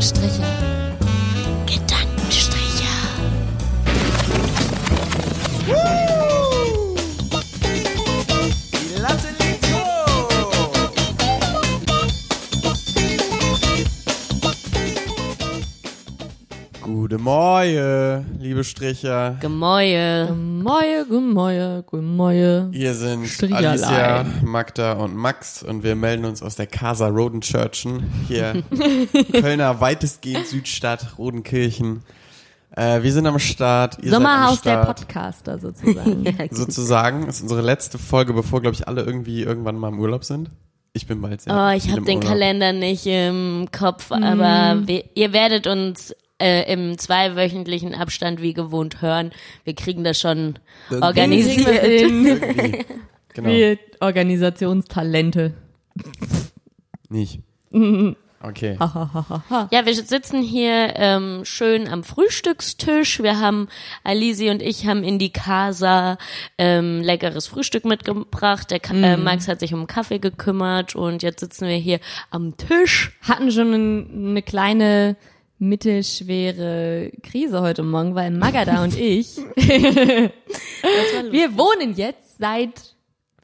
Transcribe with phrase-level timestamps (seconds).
[0.00, 0.69] Gedankenstriche.
[17.10, 19.36] Gute Morgen, liebe Stricher.
[19.40, 20.28] Gemäue.
[20.28, 22.70] Gemäue, Gemäue, Gemäue.
[22.72, 23.66] Hier sind Stricherlei.
[23.66, 28.62] Alicia, Magda und Max und wir melden uns aus der Casa Rodenchurchen, hier
[29.32, 32.04] Kölner weitestgehend Südstadt, Rodenkirchen.
[32.76, 33.98] Äh, wir sind am Start.
[34.04, 34.98] Ihr Sommerhaus seid am der Start.
[35.00, 36.24] Podcaster sozusagen.
[36.52, 40.22] Sozusagen, das ist unsere letzte Folge, bevor, glaube ich, alle irgendwie irgendwann mal im Urlaub
[40.22, 40.50] sind.
[40.92, 42.30] Ich bin bald sehr Oh, ich habe den Urlaub.
[42.30, 49.02] Kalender nicht im Kopf, aber wir, ihr werdet uns äh, im zweiwöchentlichen Abstand wie gewohnt
[49.02, 49.30] hören.
[49.64, 50.58] Wir kriegen das schon
[50.88, 51.84] Das- organisiert.
[51.84, 52.84] Irgendwie.
[53.34, 53.48] Genau.
[53.48, 55.54] Wir Organisationstalente.
[57.08, 57.40] Nicht.
[58.42, 58.78] Okay.
[58.80, 63.22] Ja, wir sitzen hier ähm, schön am Frühstückstisch.
[63.22, 63.68] Wir haben,
[64.02, 66.16] Alisi und ich haben in die Casa
[66.56, 68.70] ähm, leckeres Frühstück mitgebracht.
[68.70, 72.56] Der Ka äh, Max hat sich um Kaffee gekümmert und jetzt sitzen wir hier am
[72.56, 73.12] Tisch.
[73.20, 75.16] Hatten schon ein, eine kleine
[75.60, 80.32] mittelschwere Krise heute Morgen, weil Magada und ich, wir
[81.56, 82.94] wohnen jetzt seit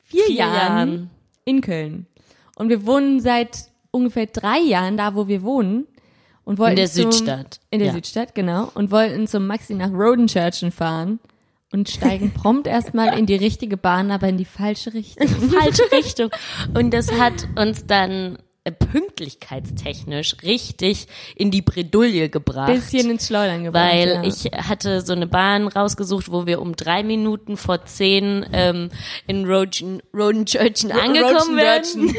[0.02, 1.10] vier, Vier Jahren, Jahren.
[1.44, 2.06] in Köln.
[2.56, 5.86] Und wir wohnen seit ungefähr drei Jahren da, wo wir wohnen.
[6.44, 7.60] Und wollten In der zum, Südstadt.
[7.70, 7.94] In der Ja.
[7.94, 8.70] Südstadt, genau.
[8.74, 11.18] Und wollten zum Maxi nach Rodenchurchen fahren
[11.72, 15.26] und steigen prompt erstmal in die richtige Bahn, aber in die falsche Richtung.
[15.28, 16.30] falsche Richtung.
[16.74, 18.38] Und das hat uns dann
[18.70, 22.72] pünktlichkeitstechnisch richtig in die Bredouille gebracht.
[22.72, 23.84] Bisschen ins Schleudern gebracht.
[23.92, 24.22] weil ja.
[24.24, 28.90] ich hatte so eine Bahn rausgesucht, wo wir um drei Minuten vor zehn ähm,
[29.26, 32.14] in Roden, Rodenchurchen angekommen wären.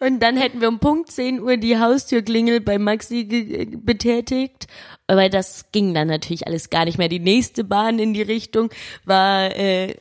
[0.00, 4.66] Und dann hätten wir um Punkt 10 Uhr die Haustürklingel bei Maxi äh, betätigt.
[5.06, 7.08] Aber das ging dann natürlich alles gar nicht mehr.
[7.08, 8.70] Die nächste Bahn in die Richtung
[9.04, 9.96] war äh,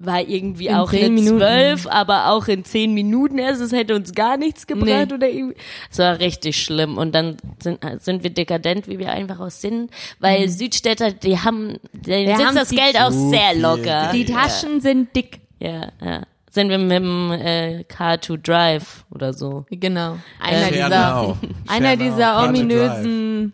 [0.00, 1.38] war irgendwie In auch in Minuten.
[1.38, 3.60] zwölf, aber auch in zehn Minuten erst.
[3.60, 5.14] Es hätte uns gar nichts gebracht Nee.
[5.14, 5.56] oder irgendwie.
[5.90, 6.96] Es war richtig schlimm.
[6.98, 11.78] Und dann sind, sind wir dekadent, wie wir einfach auch sind, weil Südstädter, die haben,
[11.92, 14.10] denen sitzt haben das die- Geld auch sehr locker.
[14.12, 15.40] die Taschen sind dick.
[15.58, 16.22] Ja, ja.
[16.50, 19.66] Sind wir mit dem äh, Car to Drive oder so.
[19.70, 20.16] Genau.
[20.40, 21.36] Einer Share dieser, now.
[21.66, 23.52] einer Share dieser ominösen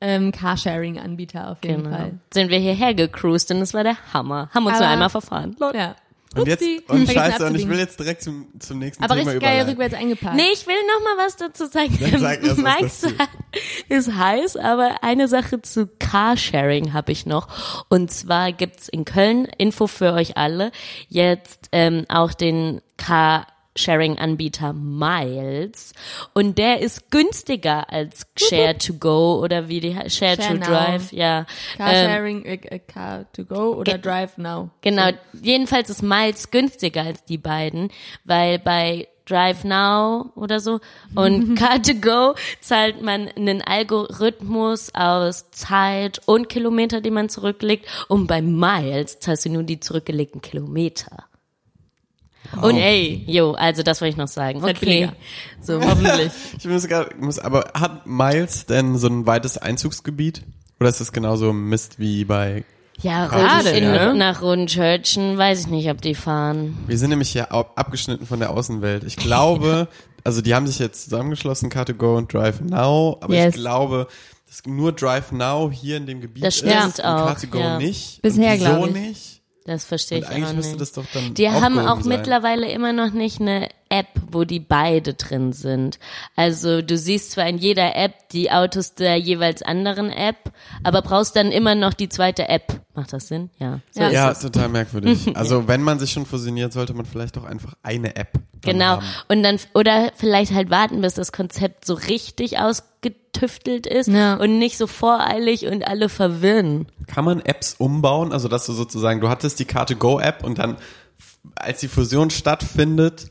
[0.00, 1.96] ähm, Carsharing-Anbieter auf jeden Genau.
[1.96, 2.14] Fall.
[2.32, 4.50] Sind wir hierher gecruised und es war der Hammer.
[4.52, 5.56] Haben uns nur einmal verfahren.
[5.58, 5.72] Lol.
[5.74, 5.96] Ja.
[6.34, 9.30] Und jetzt, Upsi, und scheiße, und ich will jetzt direkt zum, zum nächsten Aber Thema
[9.30, 9.70] richtig geil überleiten.
[9.70, 10.36] rückwärts eingeparkt.
[10.36, 11.96] Nee, ich will noch mal was dazu sagen.
[11.98, 13.06] Dann sag erst
[13.88, 17.48] ist heiß, aber eine Sache zu Carsharing habe ich noch.
[17.88, 20.72] Und zwar gibt's in Köln, Info für euch alle,
[21.08, 22.82] jetzt ähm, auch den
[23.76, 25.92] Carsharing-Anbieter Miles.
[26.34, 30.66] Und der ist günstiger als Share to Go oder wie die Share, Share to Now.
[30.66, 31.40] Drive, ja.
[31.40, 31.46] Ähm,
[31.78, 34.70] Carsharing, äh, äh, Car to go oder Drive Now.
[34.80, 35.10] Genau,
[35.40, 37.90] jedenfalls ist Miles günstiger als die beiden,
[38.24, 40.78] weil bei Drive Now oder so
[41.16, 48.40] und Car2Go zahlt man einen Algorithmus aus Zeit und Kilometer, die man zurücklegt und bei
[48.40, 51.24] Miles zahlst du nur die zurückgelegten Kilometer.
[52.60, 54.62] Und ey, jo, also das wollte ich noch sagen.
[54.62, 55.12] Okay, billiger.
[55.60, 56.32] so Hoffentlich.
[56.58, 60.42] Ich muss, grad, muss, aber hat Miles denn so ein weites Einzugsgebiet?
[60.80, 62.64] Oder ist das genauso Mist wie bei
[63.02, 64.14] ja, Gerade, in, ne?
[64.14, 66.78] nach Rodenchurchen weiß ich nicht, ob die fahren.
[66.86, 69.04] Wir sind nämlich hier ab, abgeschnitten von der Außenwelt.
[69.04, 69.88] Ich glaube,
[70.24, 73.54] also die haben sich jetzt zusammengeschlossen, Car2Go und Drive Now, aber Yes.
[73.54, 74.08] ich glaube,
[74.46, 77.78] dass nur Drive Now hier in dem Gebiet Das ist stimmt und auch, Car2Go ja.
[77.78, 78.22] nicht.
[78.22, 78.94] Bisher, und wieso glaub ich.
[78.94, 79.35] nicht?
[79.66, 80.80] Das verstehe ich eigentlich auch müsste nicht.
[80.80, 82.08] das doch dann Die haben auch sein.
[82.08, 85.98] mittlerweile immer noch nicht eine App, wo die beide drin sind.
[86.36, 90.36] Also du siehst zwar in jeder App die Autos der jeweils anderen App,
[90.84, 92.80] aber brauchst dann immer noch die zweite App.
[92.94, 93.50] Macht das Sinn?
[93.58, 93.80] Ja.
[93.90, 94.06] So Ja.
[94.08, 95.32] ist Ja, total merkwürdig.
[95.36, 98.84] Also wenn man sich schon fusioniert, sollte man vielleicht doch einfach eine App Genau.
[98.96, 99.04] haben.
[99.28, 102.58] Und dann, oder vielleicht halt warten, bis das Konzept so richtig
[103.10, 104.34] ausgetüftelt ist Ja.
[104.34, 106.86] und nicht so voreilig und alle verwirren.
[107.06, 108.32] Kann man Apps umbauen?
[108.32, 110.76] Also dass du sozusagen, du hattest die Car2Go-App und dann,
[111.54, 113.30] als die Fusion stattfindet,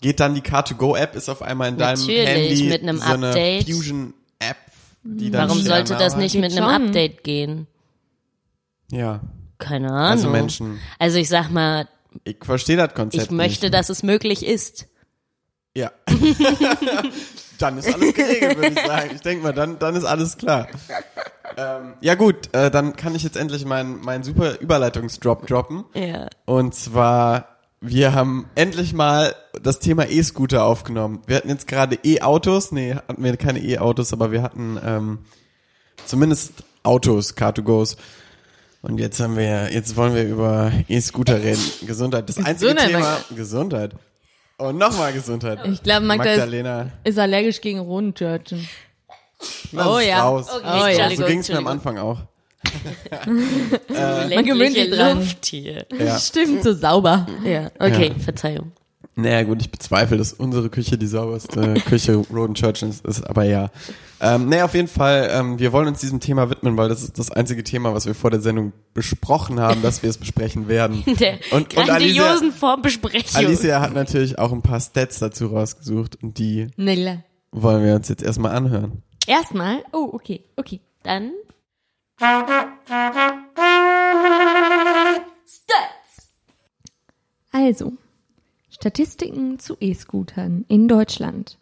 [0.00, 3.28] geht dann die Car2Go-App, ist auf einmal in deinem Natürlich, Handy mit einem so eine
[3.28, 3.64] Update.
[3.70, 4.56] Fusion-App,
[5.02, 6.86] die dann Warum sollte das nicht mit einem schon.
[6.88, 7.66] Update gehen?
[8.90, 9.20] Ja,
[9.58, 10.10] Keine Ahnung.
[10.10, 10.78] also Menschen.
[10.98, 11.88] Also ich sag mal,
[12.24, 13.74] Ich verstehe das Konzept ich möchte, nicht.
[13.74, 14.86] dass es möglich ist.
[15.74, 15.90] Ja.
[17.58, 19.10] dann ist alles geregelt, würde ich sagen.
[19.14, 20.68] Ich denke mal, dann, dann ist alles klar.
[21.56, 25.84] Ähm, ja gut, äh, dann kann ich jetzt endlich meinen meinen super Überleitungsdrop droppen.
[25.94, 26.28] Ja.
[26.46, 31.22] Und zwar wir haben endlich mal das Thema E-Scooter aufgenommen.
[31.26, 35.18] Wir hatten jetzt gerade E-Autos, nee, hatten wir keine E-Autos, aber wir hatten ähm,
[36.04, 37.96] zumindest Autos, Car2Go's.
[38.82, 41.62] Und jetzt haben wir, jetzt wollen wir über E-Scooter reden.
[41.86, 42.28] Gesundheit.
[42.28, 43.18] Das einzige Gesundheit, Thema.
[43.34, 43.94] Gesundheit.
[44.58, 45.60] Und nochmal Gesundheit.
[45.66, 46.90] Ich glaube, Magda ist, Magdalena.
[47.04, 48.68] ist allergisch gegen Rodenchurchen.
[49.72, 50.22] Oh ja.
[50.24, 50.48] Raus.
[50.50, 51.10] Okay, Oh ja.
[51.10, 51.68] So ging es mir am.
[51.68, 52.18] Anfang auch.
[53.88, 55.18] Man gewöhnt sich dran.
[55.20, 55.86] Luft hier.
[55.96, 56.18] Ja.
[56.18, 57.26] Stimmt, so sauber.
[57.44, 58.22] Ja, okay, Ja.
[58.22, 58.72] Verzeihung.
[59.18, 63.42] Naja, gut, ich bezweifle, dass unsere Küche die sauberste Küche Roden Church ist, ist, aber
[63.42, 63.70] ja.
[64.20, 67.18] Ähm, naja, auf jeden Fall, ähm, wir wollen uns diesem Thema widmen, weil das ist
[67.18, 71.02] das einzige Thema, was wir vor der Sendung besprochen haben, dass wir es besprechen werden.
[71.18, 73.34] Der Und, und Alicia, grandiosen Vorbesprechung.
[73.34, 77.24] Alicia hat natürlich auch ein paar Stats dazu rausgesucht und die Nella.
[77.50, 79.02] wollen wir uns jetzt erstmal anhören.
[79.26, 79.82] Erstmal.
[79.92, 80.80] Oh, okay, okay.
[81.02, 81.32] Dann
[87.52, 87.92] Also,
[88.80, 91.58] Statistiken zu E-Scootern in Deutschland.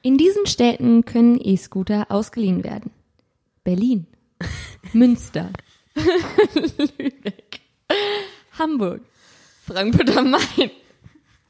[0.00, 2.92] In diesen Städten können E-Scooter ausgeliehen werden.
[3.62, 4.06] Berlin,
[4.94, 5.50] Münster,
[6.54, 7.60] Lübeck,
[8.58, 9.02] Hamburg,
[9.66, 10.70] Frankfurt am Main,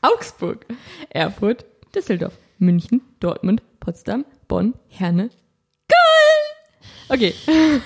[0.02, 0.66] Augsburg,
[1.10, 5.30] Erfurt, Düsseldorf, München, Dortmund, Potsdam, Bonn, Herne,
[5.88, 7.10] Köln.
[7.10, 7.32] Okay.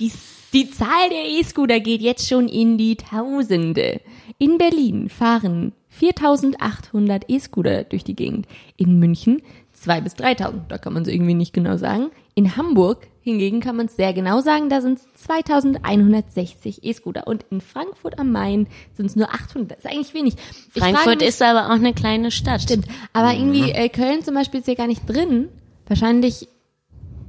[0.00, 0.12] Die,
[0.52, 4.00] die Zahl der E-Scooter geht jetzt schon in die Tausende.
[4.38, 8.46] In Berlin fahren 4800 E-Scooter durch die Gegend.
[8.76, 9.42] In München
[9.72, 10.70] 2 bis 3000.
[10.70, 12.10] Da kann man es irgendwie nicht genau sagen.
[12.34, 14.68] In Hamburg hingegen kann man es sehr genau sagen.
[14.70, 17.26] Da sind es 2160 E-Scooter.
[17.26, 19.70] Und in Frankfurt am Main sind es nur 800.
[19.72, 20.34] Das ist eigentlich wenig.
[20.74, 22.62] Ich Frankfurt mich- ist aber auch eine kleine Stadt.
[22.62, 22.86] Stimmt.
[23.12, 25.48] Aber irgendwie äh, Köln zum Beispiel ist ja gar nicht drin.
[25.86, 26.48] Wahrscheinlich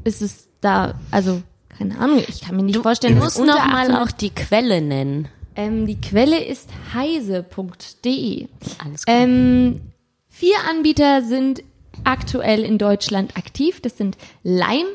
[0.03, 1.41] ist es da, also
[1.77, 4.29] keine Ahnung, ich kann mir nicht vorstellen, Du musst unter noch mal 800 auch die
[4.29, 5.27] Quelle nennen.
[5.65, 8.47] Ähm, die Quelle ist heise.de.
[8.83, 9.13] Alles gut.
[9.15, 9.81] Ähm,
[10.29, 11.63] vier Anbieter sind
[12.03, 13.81] aktuell in Deutschland aktiv.
[13.81, 14.89] Das sind Lime,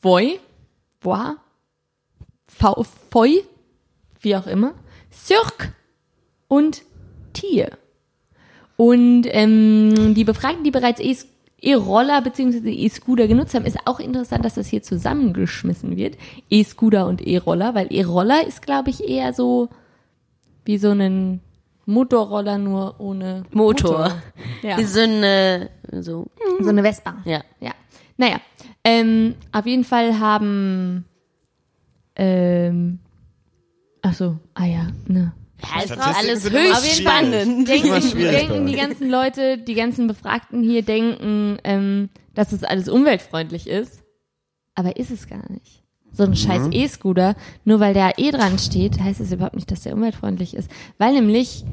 [0.00, 0.38] Voi,
[1.00, 1.34] Voi,
[2.46, 3.44] V- Voi,
[4.20, 4.74] wie auch immer,
[5.12, 5.72] Cirque
[6.48, 6.82] und
[7.32, 7.70] Tier.
[8.76, 11.16] Und ähm, die Befragten, die bereits E-
[11.62, 12.70] E-Roller bzw.
[12.72, 16.16] E-Scooter genutzt haben, ist auch interessant, dass das hier zusammengeschmissen wird.
[16.48, 19.68] E-Scooter und E-Roller, weil E-Roller ist, glaube ich, eher so
[20.64, 21.40] wie so ein
[21.86, 24.12] Motorroller, nur ohne Motor.
[24.62, 24.76] Ja.
[24.76, 26.26] Wie so eine, so,
[26.60, 27.16] So eine Vespa.
[27.24, 27.40] ja.
[27.60, 27.72] Ja.
[28.18, 28.36] Naja,
[28.84, 31.06] ähm, auf jeden Fall haben,
[32.16, 32.98] ähm,
[34.02, 35.32] ach so, ah ja, ne.
[35.62, 37.68] Ja, ist alles höchst spannend.
[37.68, 43.66] Denken, denken die ganzen Leute, die ganzen Befragten hier denken, ähm, dass es alles umweltfreundlich
[43.66, 44.02] ist.
[44.74, 45.82] Aber ist es gar nicht.
[46.12, 46.72] So ein scheiß Mhm.
[46.72, 50.70] E-Scooter, nur weil der E dran steht, heißt es überhaupt nicht, dass der umweltfreundlich ist.
[50.98, 51.64] Weil nämlich,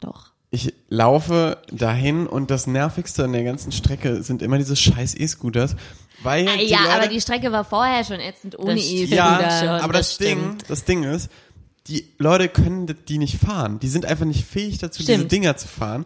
[0.00, 0.31] Doch.
[0.52, 5.76] Ich laufe dahin und das nervigste an der ganzen Strecke sind immer diese scheiß E-Scooters.
[6.22, 8.78] Weil die ja, Leute, aber die Strecke war vorher schon ätzend ohne.
[8.78, 9.16] E-Scooter.
[9.16, 10.64] Ja, aber das das, Ding, stimmt.
[10.68, 11.30] das Ding ist,
[11.88, 13.78] die Leute können die nicht fahren.
[13.80, 15.32] Die sind einfach nicht fähig dazu, diese Stimmt.
[15.32, 16.04] Dinger zu fahren.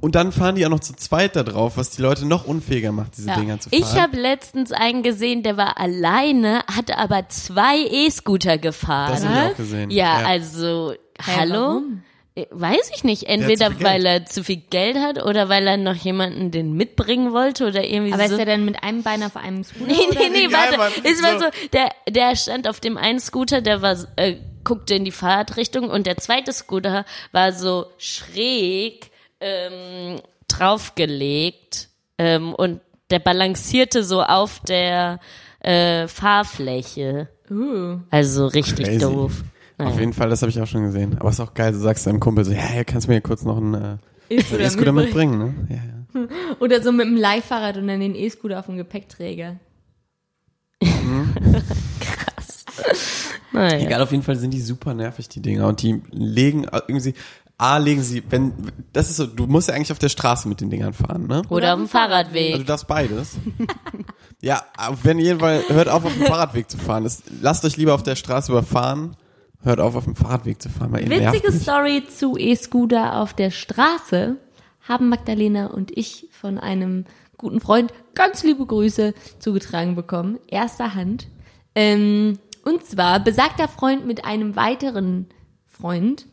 [0.00, 2.92] Und dann fahren die auch noch zu zweit da drauf, was die Leute noch unfähiger
[2.92, 3.36] macht, diese Ja.
[3.38, 3.82] Dinger zu fahren.
[3.82, 9.12] Ich habe letztens einen gesehen, der war alleine, hatte aber zwei E-Scooter gefahren.
[9.12, 9.90] das habe ich auch gesehen.
[9.90, 10.94] Ja, also,
[11.26, 11.54] hallo?
[11.54, 12.02] warum?
[12.42, 13.24] Äh, Weiß ich nicht.
[13.24, 17.66] Entweder weil er zu viel Geld hat oder weil er noch jemanden den mitbringen wollte
[17.66, 18.34] oder irgendwie Aber so.
[18.34, 19.86] ist er denn mit einem Bein auf einem Scooter?
[19.86, 20.78] Nee, nee, nee, Egal, warte.
[20.78, 20.92] Mann.
[21.04, 21.46] Es war So.
[21.46, 25.88] so, der, der stand auf dem einen Scooter, der war, äh, guckte in die Fahrradrichtung
[25.90, 32.80] und der zweite Scooter war so schräg, ähm, draufgelegt ähm, und
[33.10, 35.18] der balancierte so auf der
[35.60, 37.28] äh, Fahrfläche.
[37.50, 37.98] Uh.
[38.10, 38.98] Also richtig Crazy.
[38.98, 39.32] doof.
[39.86, 41.16] Auf jeden Fall, das habe ich auch schon gesehen.
[41.18, 43.42] Aber ist auch geil, du sagst deinem Kumpel so, ja, ja, kannst du mir kurz
[43.44, 43.96] noch einen äh,
[44.34, 45.38] E-Scooter mitbringen.
[45.38, 45.54] ne?
[45.68, 45.76] Ja,
[46.22, 46.28] ja.
[46.60, 49.56] Oder so mit dem Leihfahrrad und dann den E-Scooter auf dem Gepäckträger.
[53.52, 53.80] Naja.
[53.84, 55.66] Egal, auf jeden Fall sind die super nervig, die Dinger.
[55.66, 57.14] Und die legen irgendwie,
[57.58, 58.52] A, legen sie, wenn,
[58.92, 61.42] das ist so, du musst ja eigentlich auf der Straße mit den Dingern fahren, ne?
[61.48, 62.54] Oder auf dem Also Fahrradweg.
[62.58, 63.36] du darfst beides.
[64.40, 64.62] ja,
[65.02, 67.02] wenn ihr jedenfalls, hört auf, auf dem Fahrradweg zu fahren.
[67.04, 69.16] Das, lasst euch lieber auf der Straße überfahren.
[69.62, 71.52] Hört auf, auf dem Fahrradweg zu fahren, weil Witzige.
[71.52, 74.36] Story zu E-Scooter auf der Straße
[74.88, 77.04] haben Magdalena und ich von einem
[77.36, 80.38] guten Freund ganz liebe Grüße zugetragen bekommen.
[80.46, 81.28] Erster Hand.
[81.74, 85.26] Ähm, und zwar besagter Freund mit einem weiteren
[85.66, 86.26] Freund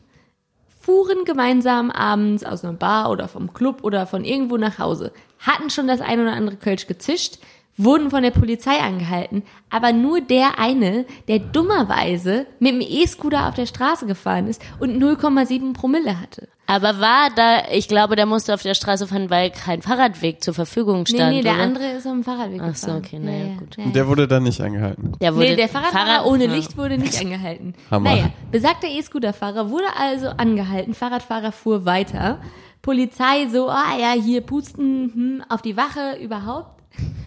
[0.80, 5.68] fuhren gemeinsam abends aus einer Bar oder vom Club oder von irgendwo nach Hause, hatten
[5.68, 7.38] schon das ein oder andere Kölsch gezischt,
[7.78, 13.54] wurden von der Polizei angehalten, aber nur der eine, der dummerweise mit dem E-Scooter auf
[13.54, 16.48] der Straße gefahren ist und 0,7 Promille hatte.
[16.66, 20.52] Aber war da, ich glaube, der musste auf der Straße fahren, weil kein Fahrradweg zur
[20.52, 21.36] Verfügung Nee, stand.
[21.36, 21.62] nee, der oder?
[21.62, 23.02] andere ist auf dem Fahrradweg Ach so, gefahren.
[23.06, 23.78] okay, na ja, gut.
[23.78, 25.12] Und der wurde dann nicht angehalten.
[25.20, 26.52] Der wurde Nee, der Fahrradfahrer Fahrrad- ohne Ja.
[26.54, 27.72] Licht wurde nicht angehalten.
[27.90, 28.10] Hammer.
[28.10, 32.38] Naja, besagter E-Scooter-Fahrer wurde also angehalten, Fahrradfahrer fuhr weiter.
[32.82, 36.77] Polizei so, ah ja, hier pusten, hm, auf die Wache überhaupt.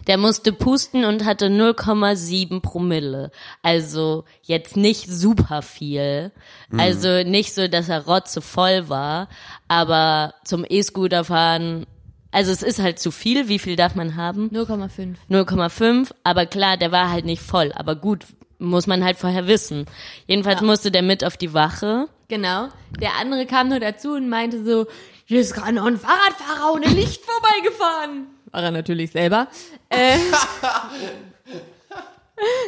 [0.06, 3.30] Der musste pusten und hatte 0,7 Promille.
[3.62, 6.32] Also jetzt nicht super viel.
[6.76, 9.28] Also nicht so, dass er rotzevoll war,
[9.68, 11.86] aber zum E-Scooter fahren,
[12.32, 13.48] also es ist halt zu viel.
[13.48, 14.48] Wie viel darf man haben?
[14.50, 15.16] 0,5.
[15.30, 17.72] 0,5, aber klar, der war halt nicht voll.
[17.74, 18.26] Aber gut,
[18.58, 19.86] muss man halt vorher wissen.
[20.26, 22.08] Jedenfalls musste der mit auf die Wache.
[22.28, 22.68] Genau.
[22.98, 24.86] Der andere kam nur dazu und meinte so,
[25.26, 28.26] hier ist gerade noch ein Fahrradfahrer ohne Licht vorbeigefahren.
[28.52, 29.48] War er natürlich selber.
[29.88, 30.16] Äh,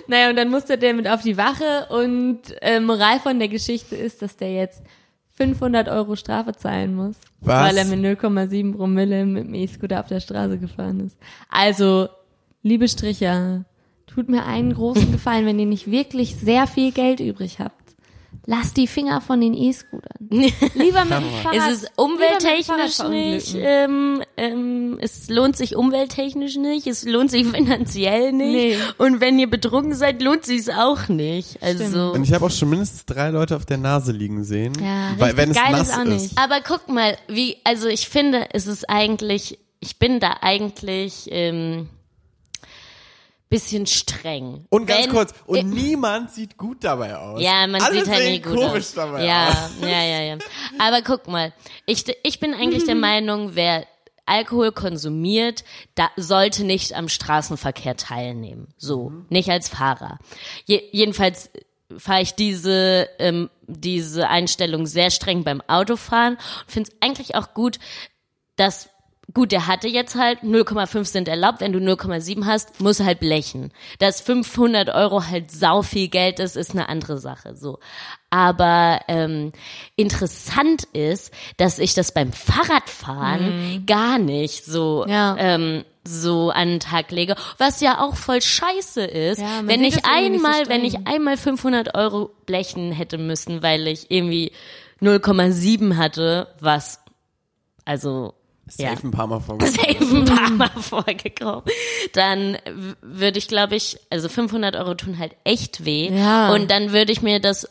[0.09, 3.95] naja, und dann musste der mit auf die Wache und äh, Moral von der Geschichte
[3.95, 4.83] ist, dass der jetzt
[5.37, 7.17] 500 Euro Strafe zahlen muss.
[7.41, 7.69] Was?
[7.69, 11.19] Weil er mit 0,7 Promille mit dem E-Scooter auf der Straße gefahren ist.
[11.51, 12.09] Also,
[12.63, 13.65] liebe Stricher,
[14.07, 17.84] tut mir einen großen Gefallen, wenn ihr nicht wirklich sehr viel Geld übrig habt.
[18.47, 20.03] Lasst die Finger von den E-Scootern.
[20.75, 21.71] Lieber mit dem Fahrrad.
[21.71, 28.33] Es ist umwelttechnisch nicht, ähm, ähm, es lohnt sich umwelttechnisch nicht, es lohnt sich finanziell
[28.33, 28.79] nicht.
[28.79, 28.79] Nee.
[28.99, 31.63] Und wenn ihr betrunken seid, lohnt sich auch nicht.
[31.63, 32.13] Also.
[32.13, 34.75] Und ich habe auch schon mindestens drei Leute auf der Nase liegen sehen.
[34.79, 36.37] Ja, weil, wenn es nass ist auch nicht.
[36.37, 41.89] Aber guck mal, wie, also ich finde, es ist eigentlich, ich bin da eigentlich ähm,
[43.49, 44.67] bisschen streng.
[44.71, 47.41] Und ganz Wenn- kurz, und Äh, niemand sieht gut dabei aus.
[47.41, 48.95] Ja, man Alle sieht halt nicht gut komisch aus.
[48.95, 49.71] dabei ja, aus.
[49.81, 50.39] ja, ja, ja.
[50.79, 51.53] Aber guck mal,
[51.87, 53.87] ich, ich bin eigentlich der Meinung, wer
[54.27, 58.69] Alkohol konsumiert, da sollte nicht am Straßenverkehr teilnehmen.
[58.79, 60.19] So, nicht als Fahrer.
[60.65, 61.51] Je, jedenfalls
[61.99, 67.53] fahre ich diese ähm, diese Einstellung sehr streng beim Autofahren und finde es eigentlich auch
[67.55, 67.79] gut,
[68.57, 68.89] dass
[69.33, 71.61] Gut, der hatte jetzt halt 0,5 sind erlaubt.
[71.61, 73.73] Wenn du 0,7 hast, muss er halt blechen.
[73.99, 77.57] Dass 500 Euro halt sau viel Geld ist, ist eine andere Sache.
[77.57, 77.79] So,
[78.31, 79.53] aber ähm,
[79.97, 85.37] interessant ist, dass ich das beim Fahrradfahren gar nicht so Ja.
[85.39, 89.95] ähm, so an den Tag lege, was ja auch voll scheiße ist, Ja, wenn ich
[89.95, 94.53] nicht so einmal, wenn ich einmal 500 Euro blechen hätte müssen, weil ich irgendwie
[95.01, 97.01] 0,7 hatte, was
[97.87, 98.35] also
[98.79, 99.77] ja Safe ein paar Mal vorgekommen.
[100.01, 101.63] safe ein paar Mal vorgekommen,
[102.13, 102.59] dann
[103.03, 106.11] würde ich, glaube ich, also 500 Euro tun halt echt weh.
[106.11, 106.53] Ja.
[106.53, 107.69] Und dann würde ich mir das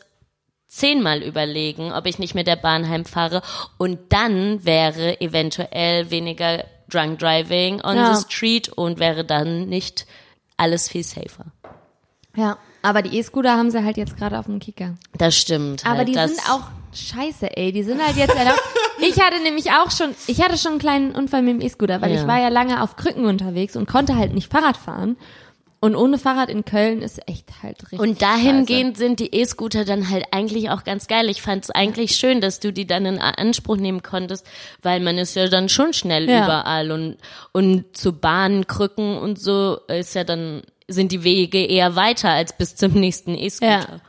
[0.68, 3.42] zehnmal überlegen, ob ich nicht mit der Bahn heimfahre.
[3.78, 8.14] Und dann wäre eventuell weniger Drunk Driving on Ja.
[8.14, 10.06] the street und wäre dann nicht
[10.56, 11.46] alles viel safer.
[12.36, 14.94] Ja, aber die E-Scooter haben sie halt jetzt gerade auf dem Kicker.
[15.16, 15.86] Das stimmt.
[15.86, 17.72] Aber halt, die das, sind auch scheiße, ey.
[17.72, 18.60] Die sind halt jetzt erlaubt.
[19.06, 22.12] Ich hatte nämlich auch schon, ich hatte schon einen kleinen Unfall mit dem E-Scooter, weil
[22.14, 22.20] Ja.
[22.22, 25.16] ich war ja lange auf Krücken unterwegs und konnte halt nicht Fahrrad fahren.
[25.80, 27.98] Und ohne Fahrrad in Köln ist echt halt richtig.
[28.00, 28.42] Und scheiße.
[28.42, 31.28] dahingehend sind die E-Scooter dann halt eigentlich auch ganz geil.
[31.28, 34.46] Ich fand es eigentlich schön, dass du die dann in Anspruch nehmen konntest,
[34.80, 36.44] weil man ist ja dann schon schnell Ja.
[36.44, 37.18] überall und,
[37.52, 42.56] und zu Bahnen, Krücken und so ist ja dann, sind die Wege eher weiter als
[42.56, 43.68] bis zum nächsten E-Scooter.
[43.80, 44.00] Ja.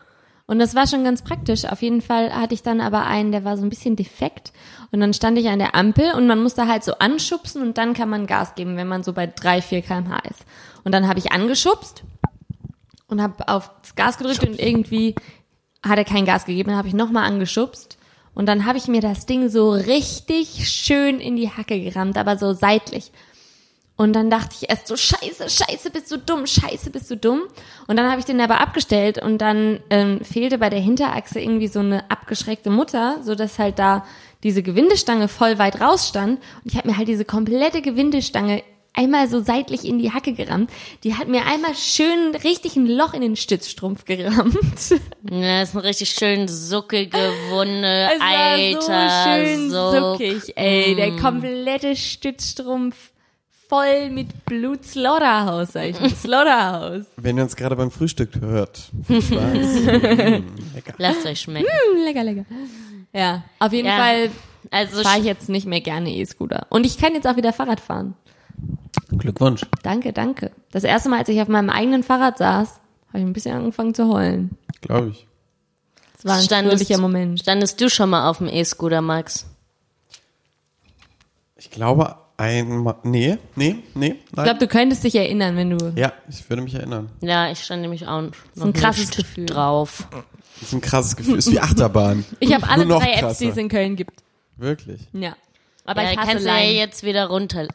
[0.47, 1.65] Und das war schon ganz praktisch.
[1.65, 4.53] Auf jeden Fall hatte ich dann aber einen, der war so ein bisschen defekt.
[4.91, 7.93] Und dann stand ich an der Ampel und man musste halt so anschubsen und dann
[7.93, 10.45] kann man Gas geben, wenn man so bei 3, 4 kmh ist.
[10.83, 12.03] Und dann habe ich angeschubst
[13.07, 15.15] und habe aufs Gas gedrückt und irgendwie
[15.83, 16.69] hat er kein Gas gegeben.
[16.69, 17.97] Dann habe ich nochmal angeschubst
[18.35, 22.37] Und dann habe ich mir das Ding so richtig schön in die Hacke gerammt, aber
[22.37, 23.11] so seitlich.
[23.97, 27.43] Und dann dachte ich erst so, scheiße, scheiße, bist du dumm, scheiße, bist du dumm.
[27.87, 31.67] Und dann habe ich den aber abgestellt und dann ähm, fehlte bei der Hinterachse irgendwie
[31.69, 34.05] so eine abgeschreckte Mutter, so dass halt da
[34.43, 36.39] diese Gewindestange voll weit rausstand.
[36.63, 40.69] Und ich habe mir halt diese komplette Gewindestange einmal so seitlich in die Hacke gerammt.
[41.03, 44.55] Die hat mir einmal schön richtig ein Loch in den Stützstrumpf gerammt.
[45.31, 47.17] Ja, das ist eine richtig schön suckige
[47.49, 49.09] Wunde, Es war Alter.
[49.09, 50.95] so schön so suckig, ey.
[50.95, 52.95] Der komplette Stützstrumpf
[53.69, 56.15] voll mit Blut Slaughterhouse, sag ich.
[56.15, 57.05] Slaughterhouse.
[57.17, 59.39] Wenn ihr uns gerade beim Frühstück hört, viel Spaß.
[59.39, 60.93] mm, lecker.
[60.97, 61.67] Lasst euch schmecken.
[61.67, 62.45] Hm, lecker, lecker.
[63.13, 63.97] Ja, auf jeden Ja.
[63.97, 64.29] Fall
[64.71, 66.67] Also fahre ich jetzt nicht mehr gerne E-Scooter.
[66.69, 68.15] Und ich kann jetzt auch wieder Fahrrad fahren.
[69.17, 69.61] Glückwunsch.
[69.83, 70.51] Danke, danke.
[70.71, 72.69] Das erste Mal, als ich auf meinem eigenen Fahrrad saß,
[73.09, 74.57] habe ich ein bisschen angefangen zu heulen.
[74.81, 75.27] Glaube ich.
[76.15, 77.39] Das war ein Standest- Moment.
[77.39, 79.45] standest du schon mal auf dem E-Scooter, Max?
[81.57, 82.95] Ich glaube einmal.
[83.03, 84.15] Nee, nee, nee.
[84.25, 84.45] Ich Nein.
[84.45, 85.93] glaube, du könntest dich erinnern, wenn du.
[85.95, 87.09] ja, ich würde mich erinnern.
[87.21, 88.21] Ja, ich stand nämlich auch
[88.55, 89.45] noch ein krasses nicht Gefühl.
[89.45, 90.07] drauf.
[90.59, 91.37] Das ist ein krasses Gefühl.
[91.37, 92.23] Ist wie Achterbahn.
[92.39, 93.43] Ich habe alle drei Apps, krasser.
[93.45, 94.23] die es in Köln gibt.
[94.57, 95.01] Wirklich.
[95.13, 95.35] Ja.
[95.85, 97.67] Aber ja, ich kannst du ja jetzt wieder runter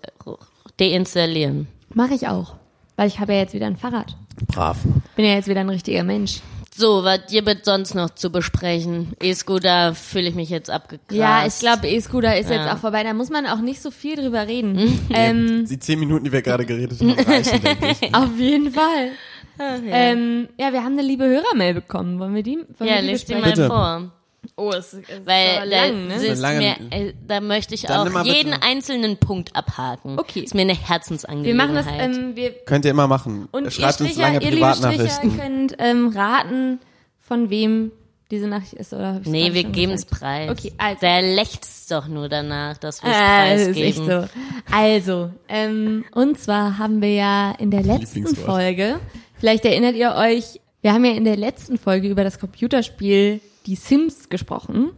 [0.78, 1.68] deinstallieren.
[1.94, 2.56] Mache ich auch.
[2.96, 4.16] Weil ich habe ja jetzt wieder ein Fahrrad.
[4.46, 4.78] Brav.
[5.16, 6.40] Bin ja jetzt wieder ein richtiger Mensch.
[6.72, 9.12] So, was gibt sonst noch zu besprechen?
[9.20, 11.10] E-Scooter fühle ich mich jetzt abgegrast.
[11.18, 12.74] Ja, ich glaube, E-Scooter ist jetzt Ja.
[12.74, 13.02] auch vorbei.
[13.02, 15.00] Da muss man auch nicht so viel drüber reden.
[15.12, 18.14] ähm, Die zehn Minuten, die wir gerade geredet haben, reichen, denke ich.
[18.14, 19.10] auf jeden Fall.
[19.58, 22.18] Ähm, ja, wir haben eine liebe Hörermail bekommen.
[22.18, 22.56] Wollen wir die?
[22.78, 24.12] Wollen Ja, wir die lest die mal vor.
[24.56, 26.14] Oh, es ist Weil aber da, lang, ne?
[26.14, 30.18] ist So lange- mir, äh, da möchte ich Dann auch bitte- jeden einzelnen Punkt abhaken.
[30.18, 30.40] Okay.
[30.40, 31.68] Ist mir eine Wir Herzensangelegenheit.
[31.72, 33.48] machen das, ähm, wir, Könnt ihr immer machen.
[33.52, 35.38] und ihr Schreibt uns Stricher, lange ihr liebe Stricher Privatnachrichten.
[35.38, 36.80] könnt ähm, raten,
[37.18, 37.92] von wem
[38.30, 39.20] diese Nachricht ist, oder?
[39.24, 40.50] nee, wir geben es preis.
[40.50, 41.00] Okay, also.
[41.00, 44.20] Der lächzt doch nur danach, dass wir es Äh, das ist preisgeben.
[44.20, 44.74] echt so.
[44.74, 48.26] Also, ähm, und zwar haben wir ja in der letzten.
[48.36, 49.00] Folge,
[49.38, 53.76] vielleicht erinnert ihr euch, wir haben ja in der letzten Folge über das Computerspiel Die
[53.76, 54.92] Sims gesprochen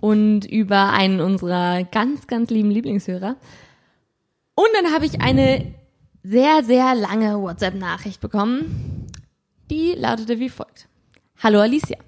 [0.00, 3.36] und über einen unserer ganz, ganz lieben Lieblingshörer.
[4.54, 5.74] Und dann habe ich eine
[6.22, 9.06] sehr, sehr lange WhatsApp-Nachricht bekommen,
[9.70, 10.88] die lautete wie folgt.
[11.42, 11.98] Hallo Alicia.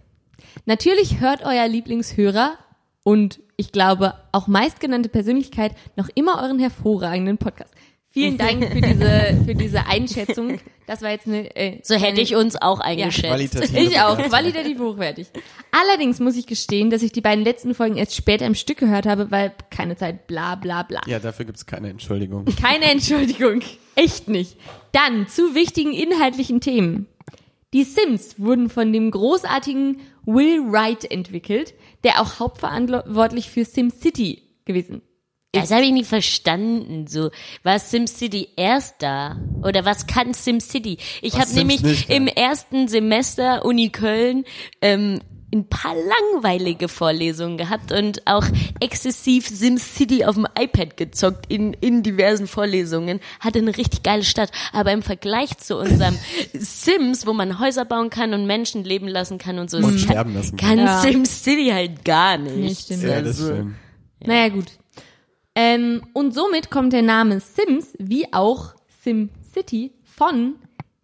[0.64, 2.57] Natürlich hört euer Lieblingshörer
[3.05, 7.75] und ich glaube auch meistgenannte Persönlichkeit noch immer euren hervorragenden Podcast.
[8.11, 10.59] Vielen Dank für diese, für diese Einschätzung.
[10.87, 11.55] Das war jetzt eine.
[11.55, 13.27] Äh, So hätte ich uns auch eingeschätzt.
[13.29, 13.77] Qualitativ.
[13.77, 15.27] ich auch, qualitativ hochwertig.
[15.71, 19.05] Allerdings muss ich gestehen, dass ich die beiden letzten Folgen erst später im Stück gehört
[19.05, 21.03] habe, weil keine Zeit, bla bla bla.
[21.07, 22.47] Ja, dafür gibt's keine Entschuldigung.
[22.61, 23.61] Keine Entschuldigung.
[23.94, 24.57] Echt nicht.
[24.92, 27.07] Dann zu wichtigen inhaltlichen Themen.
[27.75, 35.03] Die Sims wurden von dem großartigen Will Wright entwickelt, der auch hauptverantwortlich für SimCity gewesen
[35.52, 37.06] Das habe ich nie verstanden.
[37.06, 37.30] So,
[37.62, 39.37] war SimCity erst da?
[39.62, 40.98] Oder was kann SimCity?
[41.22, 44.44] Ich Was habe nämlich nicht im ersten Semester Uni Köln
[44.82, 45.20] ähm,
[45.54, 48.44] ein paar langweilige Vorlesungen gehabt und auch
[48.80, 53.18] exzessiv SimCity auf dem iPad gezockt in, in diversen Vorlesungen.
[53.40, 54.50] Hatte eine richtig geile Stadt.
[54.74, 56.18] Aber im Vergleich zu unserem
[56.52, 59.98] Sims, wo man Häuser bauen kann und Menschen leben lassen kann und so, Und kann,
[59.98, 60.76] sterben lassen kann.
[60.76, 61.00] kann Ja.
[61.00, 62.54] SimCity halt gar nicht.
[62.56, 63.02] Nee, stimmt.
[63.04, 63.74] Ja, das Also, stimmt.
[64.26, 64.66] Naja, gut.
[65.61, 70.55] Ähm, und somit kommt der Name Sims wie auch SimCity von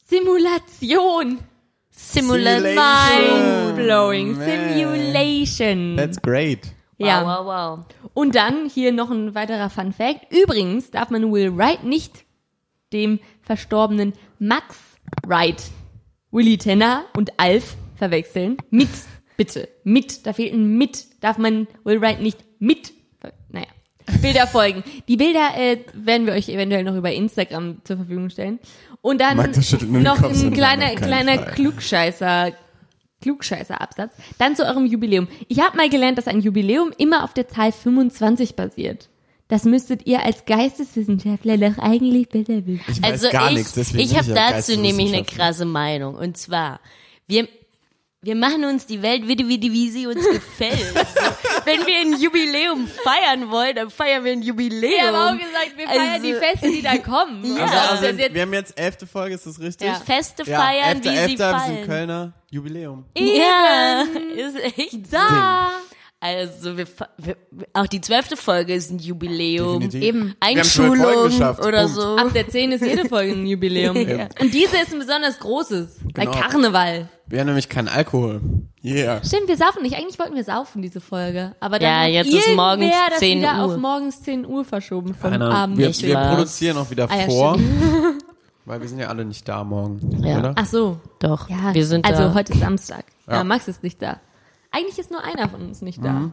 [0.07, 1.41] Simulation.
[1.91, 2.77] Simulation.
[2.77, 4.37] Mind-blowing.
[4.37, 4.47] Man.
[4.47, 5.97] Simulation.
[5.97, 6.73] That's great.
[6.99, 7.25] ja.
[7.25, 8.11] Wow, wow, wow.
[8.15, 10.33] Und dann hier noch ein weiterer Fun Fact.
[10.33, 12.25] Übrigens darf man Will Wright nicht
[12.93, 14.77] dem verstorbenen Max
[15.27, 15.65] Wright,
[16.31, 18.59] Willy Tenner und Alf verwechseln.
[18.71, 18.91] Mit,
[19.37, 21.07] bitte, mit, da fehlt ein mit.
[21.25, 22.93] Darf man Will Wright nicht mit.
[24.25, 24.83] Bilder folgen.
[25.09, 28.59] Die Bilder äh, werden wir euch eventuell noch über Instagram zur Verfügung stellen.
[29.01, 31.53] Und dann noch ein kleiner, kleiner Fall.
[31.53, 32.53] Klugscheißer
[33.21, 34.13] Klugscheißer-Absatz.
[34.39, 35.29] Dann zu eurem Jubiläum.
[35.49, 39.09] Ich habe mal gelernt, dass ein Jubiläum immer auf der Zahl 25 basiert.
[39.49, 42.85] Das müsstet ihr als Geisteswissenschaftler doch eigentlich besser wissen.
[42.89, 46.15] Ich weiß Also gar ich, nichts, deswegen ich habe dazu nämlich eine krasse Meinung.
[46.15, 46.81] Und zwar,
[47.27, 47.49] wir,
[48.25, 50.95] wir machen uns die Welt wieder, wie, die- wie sie uns gefällt.
[51.65, 54.81] wenn wir ein Jubiläum feiern wollen, dann feiern wir ein Jubiläum.
[54.93, 57.57] Wir haben auch gesagt, wir feiern Also- die Feste, die da kommen.
[57.57, 57.65] Ja.
[57.65, 59.87] Also, also jetzt- wir haben jetzt elfte Folge, ist das richtig?
[59.87, 59.95] Ja.
[59.95, 61.87] Feste Ja, feiern, 11.11., wie sie wir sind fallen.
[61.87, 63.05] Kölner, Jubiläum.
[63.17, 64.99] Ja, ist echt so.
[65.17, 65.71] da.
[66.27, 66.87] Also wir,
[67.19, 67.37] wir,
[67.75, 69.81] auch die zwölfte Folge ist ein Jubiläum.
[69.81, 70.03] Definitiv.
[70.03, 70.35] Eben.
[70.41, 72.17] Einschulung geschafft, oder so.
[72.17, 73.95] Ab der 10 ist jede Folge ein Jubiläum.
[74.09, 74.29] Ja.
[74.41, 75.99] Und diese ist ein besonders großes.
[76.15, 76.37] Bei Genau.
[76.39, 77.09] Karneval.
[77.27, 78.41] Wir haben nämlich keinen Alkohol.
[78.83, 79.23] Yeah.
[79.25, 79.97] Stimmt, wir saufen nicht.
[79.97, 81.55] Eigentlich wollten wir saufen, diese Folge.
[81.61, 83.65] Aber dann Ja, jetzt ist morgens das 10 wieder Uhr.
[83.65, 85.49] auf morgens 10 Uhr verschoben vom Ahnung.
[85.53, 85.77] Abend.
[85.79, 87.59] Wir, wir produzieren auch wieder Ah, ja, vor.
[88.67, 90.39] Weil wir sind ja alle nicht da morgen, Ja.
[90.39, 90.53] oder?
[90.57, 90.99] Ach so.
[91.19, 92.35] Doch, Ja, wir sind also da.
[92.35, 93.05] heute ist Samstag.
[93.27, 93.35] Ja.
[93.37, 93.45] Ja.
[93.45, 94.21] Max ist nicht da.
[94.75, 96.13] Eigentlich ist nur einer von uns nicht da.
[96.13, 96.33] Mhm.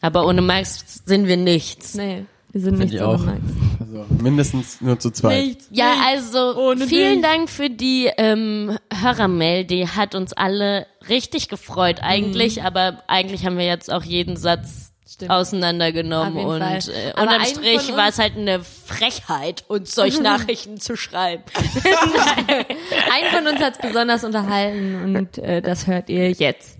[0.00, 1.94] Aber ohne Max sind wir nichts.
[1.94, 3.24] Nee, wir sind Find nicht ich so auch.
[3.24, 3.40] Max.
[3.80, 5.56] Also mindestens nur zu zweit.
[5.70, 7.30] Ja, also Ohne vielen dich.
[7.30, 9.64] Dank für die ähm, Hörermail.
[9.64, 14.92] Die hat uns alle richtig gefreut eigentlich, aber eigentlich haben wir jetzt auch jeden Satz
[15.10, 15.30] Stimmt.
[15.30, 21.44] auseinandergenommen und äh, unterm Strich war es halt eine Frechheit, uns solche Nachrichten zu schreiben.
[21.56, 26.77] Einen von uns hat es besonders unterhalten und äh, das hört ihr jetzt.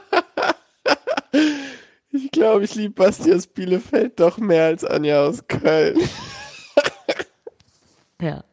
[2.12, 6.00] Ich glaube, ich liebe Basti aus Bielefeld doch mehr als Anja aus Köln.
[8.20, 8.44] Ja.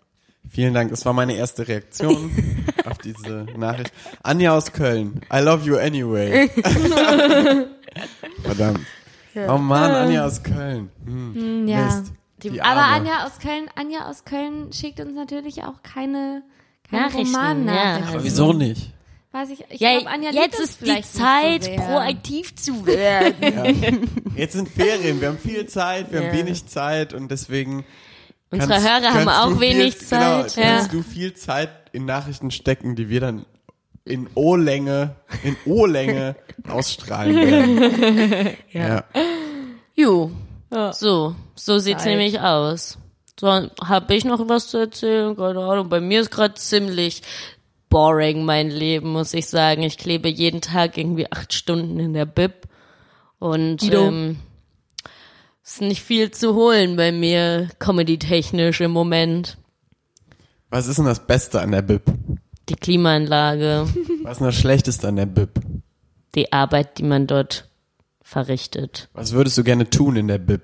[0.51, 2.31] Vielen Dank, das war meine erste Reaktion
[2.85, 3.95] auf diese Nachricht.
[4.23, 6.51] Anja aus Köln, I love you anyway.
[8.43, 8.81] Verdammt.
[9.49, 10.91] Oh Mann, Anja aus Köln.
[11.07, 11.87] Hm, Ja.
[11.87, 12.13] Mist.
[12.43, 12.83] Die Aber.
[12.83, 16.43] Anja aus Köln, Anja aus Köln schickt uns natürlich auch keine,
[16.91, 18.05] keine Nachrichten, Romannachrichten.
[18.05, 18.09] ja.
[18.15, 18.91] Aber wieso nicht?
[19.33, 24.09] Weiß ich, ich Ja, glaub, Anja jetzt ist die Zeit, so proaktiv zu werden.
[24.37, 26.29] Jetzt sind Ferien, wir haben viel Zeit, wir Ja.
[26.29, 27.85] haben wenig Zeit und deswegen
[28.51, 30.55] Unsere kannst- Hörer haben kannst auch du wenig viel, Zeit.
[30.55, 30.77] Genau, Ja.
[30.77, 33.45] kannst du viel Zeit in Nachrichten stecken, die wir dann
[34.05, 36.37] in O-Länge, in O-Länge
[36.69, 38.51] ausstrahlen werden.
[38.71, 39.03] ja.
[39.97, 40.31] Jo,
[40.73, 40.93] Ja.
[40.93, 42.11] so, so sieht's Zeit.
[42.13, 42.99] nämlich aus.
[43.39, 45.37] So, habe ich noch was zu erzählen?
[45.37, 45.89] Keine Ahnung.
[45.89, 47.23] Bei mir ist gerade ziemlich
[47.89, 49.83] boring mein Leben, muss ich sagen.
[49.83, 52.69] Ich klebe jeden Tag irgendwie acht Stunden in der Bib
[53.39, 54.39] und ähm,
[55.65, 59.57] ist nicht viel zu holen bei mir, comedy-technisch im Moment.
[60.71, 62.03] Was ist denn das Beste an der Bib?
[62.69, 63.87] Die Klimaanlage,
[64.23, 65.51] Was ist denn das Schlechteste an der Bib?
[66.35, 67.69] die Arbeit, die man dort
[68.23, 69.09] verrichtet.
[69.13, 70.63] Was würdest du gerne tun in der Bib?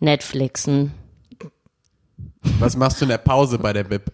[0.00, 0.92] Netflixen,
[2.58, 4.12] Was machst du in der Pause bei der Bib?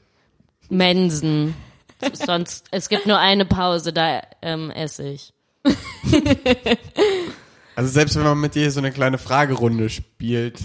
[0.68, 1.54] Mensen.
[2.12, 5.32] Sonst, es gibt nur eine Pause, da ähm, esse ich.
[7.74, 10.60] Also selbst wenn man mit dir so eine kleine Fragerunde spielt,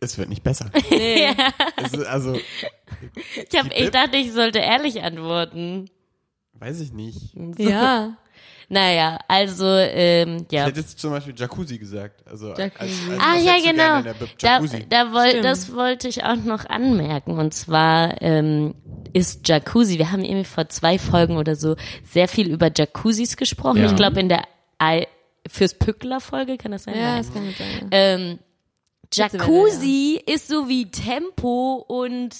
[0.00, 0.70] es wird nicht besser.
[1.76, 5.90] Es ist, also, Ich, hab, ich dachte, ich sollte ehrlich antworten.
[6.54, 7.34] weiß ich nicht.
[7.58, 8.16] Ja.
[8.68, 10.64] Naja, also, ähm, Ich ja.
[10.64, 12.26] hätte jetzt zum Beispiel Jacuzzi gesagt.
[12.26, 13.20] Also, als, als, Jacuzzi.
[13.20, 14.26] Ah ja, hättest du gerne genau.
[14.40, 14.86] Da, Jacuzzi.
[14.88, 15.44] da woll, Stimmt.
[15.44, 17.38] das wollte ich auch noch anmerken.
[17.38, 18.74] Und zwar ähm,
[19.12, 23.82] ist Jacuzzi, wir haben irgendwie vor zwei Folgen oder so sehr viel über Jacuzzis gesprochen.
[23.82, 23.86] Ja.
[23.86, 24.42] Ich glaube in der
[24.82, 25.06] I
[25.48, 26.96] fürs Pückler-Folge, kann das sein?
[26.96, 27.18] Ja, Nein.
[27.18, 27.68] das kann sein.
[27.82, 27.88] Ja.
[27.92, 28.38] Ähm,
[29.12, 32.34] Jacuzzi ist so wie Tempo und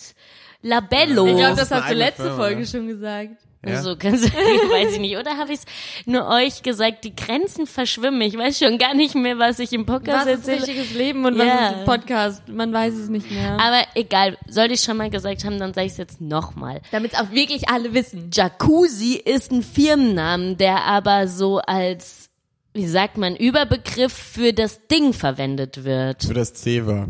[0.63, 1.27] Labello.
[1.27, 2.67] Ich glaube, das hast du letzte Folge ja.
[2.67, 3.46] schon gesagt.
[3.69, 3.83] Ja.
[3.83, 5.17] So kannst du, weiß ich nicht.
[5.17, 5.65] Oder habe ich es
[6.07, 8.21] nur euch gesagt, die Grenzen verschwimmen.
[8.23, 10.67] Ich weiß schon gar nicht mehr, was ich im Podcast Was ist erzähle.
[10.67, 11.45] richtiges Leben und Ja.
[11.47, 12.49] was ist ein Podcast?
[12.49, 13.59] Man weiß es nicht mehr.
[13.61, 16.81] Aber egal, sollte ich schon mal gesagt haben, dann sage ich es jetzt nochmal.
[16.93, 18.31] Damit es auch wirklich alle wissen.
[18.33, 22.31] Jacuzzi ist ein Firmennamen, der aber so als,
[22.75, 26.25] wie sagt man, Überbegriff für das Ding verwendet wird.
[26.25, 27.09] Für das Zewa.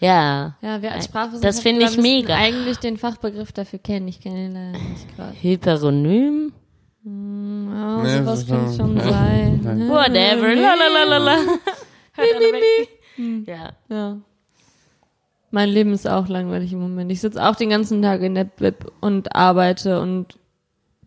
[0.00, 0.56] Ja.
[0.62, 2.34] Ja, wir als Sprachwissenschaftler Das finde ich mega.
[2.34, 4.08] eigentlich den Fachbegriff dafür kennen.
[4.08, 5.34] Ich kenne ihn leider nicht gerade.
[5.40, 6.52] Hyperonym?
[7.04, 9.88] Ja, Nee, sowas das kann schon sein.
[9.88, 10.54] Whatever.
[10.54, 11.36] Lalalala.
[12.12, 12.88] Hört alle weg.
[13.46, 13.70] Ja.
[13.88, 14.16] Ja.
[15.50, 17.10] Mein Leben ist auch langweilig im Moment.
[17.10, 20.38] Ich sitze auch den ganzen Tag in der Bib und arbeite und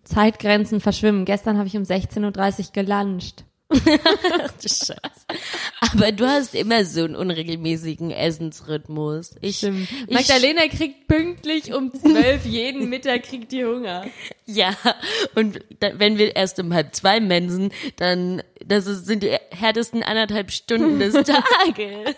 [0.04, 1.26] Zeitgrenzen verschwimmen.
[1.26, 3.46] Gestern habe ich um 16.30 Uhr geluncht.
[4.62, 4.96] Du Scheiße.
[5.80, 9.36] Aber du hast immer so einen unregelmäßigen Essensrhythmus.
[9.42, 9.88] Ich, Stimmt.
[10.08, 14.06] ich Magdalena kriegt pünktlich um 12 jeden Mittag kriegt die Hunger.
[14.46, 14.76] Ja,
[15.36, 20.04] und da, wenn wir erst um halb zwei mensen, dann das ist, sind die härtesten
[20.04, 22.16] anderthalb Stunden des Tages.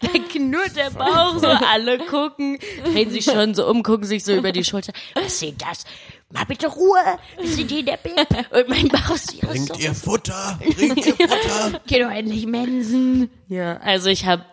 [0.00, 4.34] Da knurrt der Bauch so, alle gucken, drehen sich schon so um, gucken sich so
[4.34, 4.92] über die Schulter.
[5.14, 5.84] Was ist das?
[6.30, 8.14] Mal bitte Ruhe, wir sind hier in der Bib.
[8.50, 9.74] Und mein Bauch ist hier Bringt so.
[9.74, 10.58] ihr Futter?
[10.76, 11.80] Bringt ihr Futter?
[11.86, 13.30] Geh doch endlich mensen.
[13.48, 14.44] Ja, also ich habe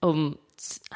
[0.00, 0.38] um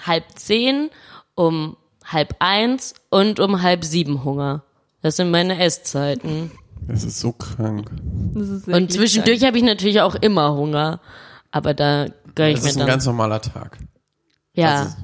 [0.06, 0.90] halb zehn,
[1.34, 4.62] um halb eins und um halb sieben Hunger.
[5.02, 6.52] Das sind meine Esszeiten.
[6.86, 7.90] Das ist so krank.
[8.34, 11.00] Das ist Und zwischendurch habe ich natürlich auch immer Hunger.
[11.50, 12.86] Aber da gönn ich Das mir ist ein dann.
[12.88, 13.78] ganz normaler Tag.
[14.52, 14.84] ja.
[14.84, 14.96] das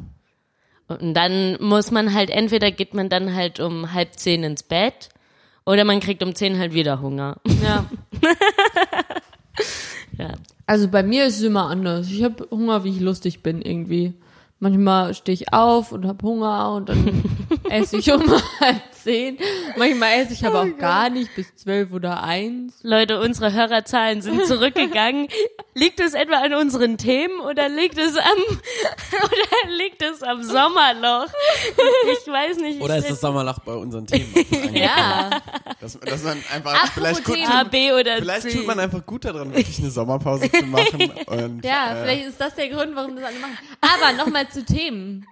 [1.01, 5.09] Und dann muss man halt, entweder geht man dann halt um halb zehn ins Bett
[5.67, 7.37] oder man kriegt um zehn halt wieder Hunger.
[7.63, 7.87] Ja.
[10.19, 10.35] Ja.
[10.67, 12.09] Also bei mir ist es immer anders.
[12.11, 14.15] Ich habe Hunger, wie ich lustig bin irgendwie.
[14.61, 17.25] Manchmal stehe ich auf und habe Hunger und dann
[17.69, 18.23] esse ich um
[18.61, 19.39] halb zehn.
[19.77, 22.75] Manchmal esse ich aber auch gar nicht bis zwölf oder eins.
[22.83, 25.29] Leute, unsere Hörerzahlen sind zurückgegangen.
[25.75, 28.25] liegt es etwa an unseren Themen oder liegt es am
[29.13, 31.27] oder liegt es am Sommerloch?
[32.13, 32.81] Ich weiß nicht.
[32.81, 34.35] Oder ist das Sommerloch bei unseren Themen?
[34.75, 35.31] Ja.
[35.81, 37.39] Dass, dass man einfach Apropos vielleicht gut.
[37.49, 38.53] A, B oder Vielleicht C?
[38.55, 41.13] tut man einfach gut daran, wirklich eine Sommerpause zu machen.
[41.27, 43.59] Und, Ja, äh, vielleicht ist das der Grund, warum das alle machen.
[43.81, 45.27] Aber nochmal zu Themen.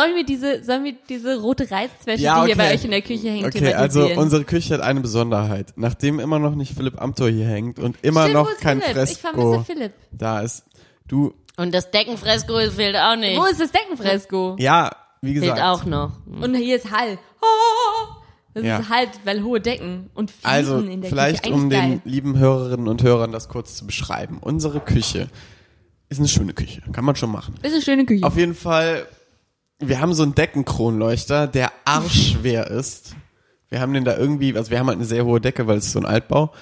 [0.00, 2.74] Sollen wir diese, sollen wir diese rote Reißzwäsche, Ja, die hier bei okay.
[2.74, 5.72] euch in der Küche hängt, Okay, also unsere Küche hat eine Besonderheit.
[5.76, 9.08] Nachdem immer noch nicht Philipp Amthor hier hängt und immer Stimmt, noch kein Philipp?
[9.10, 9.92] Ich Fresko vermisse Philipp.
[10.12, 10.64] da ist.
[11.08, 13.38] Du, Und das Deckenfresko fehlt auch nicht.
[13.40, 14.56] Wo ist das Deckenfresko?
[14.60, 15.58] ja, wie gesagt.
[15.58, 16.12] Fehlt auch noch.
[16.26, 17.18] Und hier ist Hall.
[17.42, 18.14] Oh,
[18.54, 18.78] das Ja.
[18.78, 21.54] ist halt, weil hohe Decken und Fliesen Also, in der vielleicht Küche.
[21.54, 22.00] um Eigentlich den geil.
[22.04, 24.38] lieben Hörerinnen und Hörern das kurz zu beschreiben.
[24.40, 25.28] Unsere Küche
[26.08, 26.82] ist eine schöne Küche.
[26.92, 27.54] Kann man schon machen.
[27.62, 28.24] Ist eine schöne Küche.
[28.24, 29.06] Auf jeden Fall,
[29.80, 33.14] wir haben so einen Deckenkronleuchter, der arschschwer ist.
[33.68, 35.86] Wir haben den da irgendwie, also wir haben halt eine sehr hohe Decke, weil es
[35.86, 36.52] ist so ein Altbau.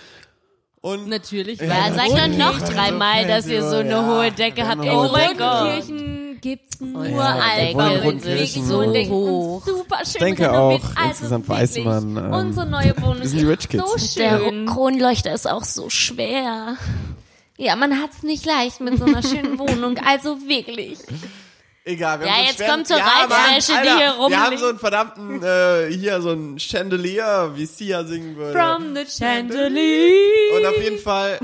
[0.81, 1.61] Und Natürlich.
[1.61, 4.81] Ja, weil sag dann noch dreimal, dass ihr so eine Ja, hohe Decke habt.
[4.81, 5.38] eine Oh hohe mein Decke.
[5.38, 5.72] Gott.
[5.87, 7.38] Kirchen gibt's nur Ja,
[7.72, 8.22] Rundkirchen.
[8.22, 9.66] wirklich hohen Decken hoch.
[9.66, 10.83] super schön Ich denke renoviert.
[10.85, 13.85] auch, Also insgesamt weiß man, ähm, unsere neue Wohnung Rich Kids.
[14.14, 14.66] so Der schön.
[14.66, 16.76] Kronleuchter ist auch so schwer.
[17.59, 19.96] Ja, man hat's nicht leicht mit so einer schönen Wohnung.
[20.07, 20.98] Also wirklich.
[21.88, 24.59] Egal, wir Ja, haben so jetzt einen kommt zur Reizwäsche, die hier Wir haben rumliegt.
[24.61, 28.59] so einen verdammten, äh, hier so ein Chandelier, wie Sia singen würde.
[28.59, 30.57] From the chandelier.
[30.57, 31.38] Und auf jeden Fall,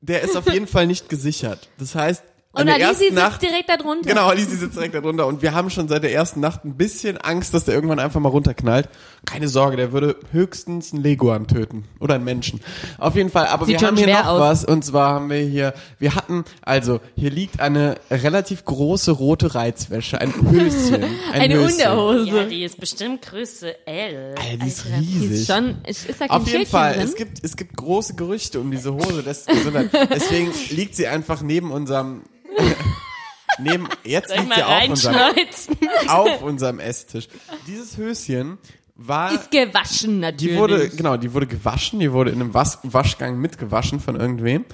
[0.00, 1.68] der ist auf jeden Fall nicht gesichert.
[1.78, 2.22] Das heißt,
[2.54, 4.08] Und ersten sitzt Nacht, direkt da drunter.
[4.08, 7.16] genau, Alice sitzt direkt darunter und wir haben schon seit der ersten Nacht ein bisschen
[7.16, 8.90] Angst, dass der irgendwann einfach mal runterknallt.
[9.24, 12.60] Keine Sorge, der würde höchstens einen Leguan töten oder einen Menschen.
[12.98, 14.40] Auf jeden Fall, aber Sieht wir haben hier noch aus.
[14.40, 19.54] was und zwar haben wir hier, wir hatten, also hier liegt eine relativ große rote
[19.54, 21.04] Reizwäsche, ein Höschen.
[21.32, 21.78] Ein Eine Höschen.
[21.78, 22.26] Unterhose.
[22.36, 24.34] Ja, die ist bestimmt Größe L.
[24.36, 25.30] Alter, die ist Alter, die riesig.
[25.30, 27.04] Ist schon, ist, ist da kein Auf jeden Schildchen Fall, drin?
[27.04, 29.22] es gibt, es gibt große Gerüchte um diese Hose.
[30.10, 32.22] Deswegen liegt sie einfach neben unserem,
[33.58, 35.36] neben, jetzt liegt mal sie auf unserem,
[36.08, 37.28] auf unserem Esstisch.
[37.66, 38.58] Dieses Höschen
[38.94, 40.54] war, ist gewaschen natürlich.
[40.54, 44.64] die wurde, genau, die wurde gewaschen, die wurde in einem Was Waschgang mitgewaschen von irgendwem.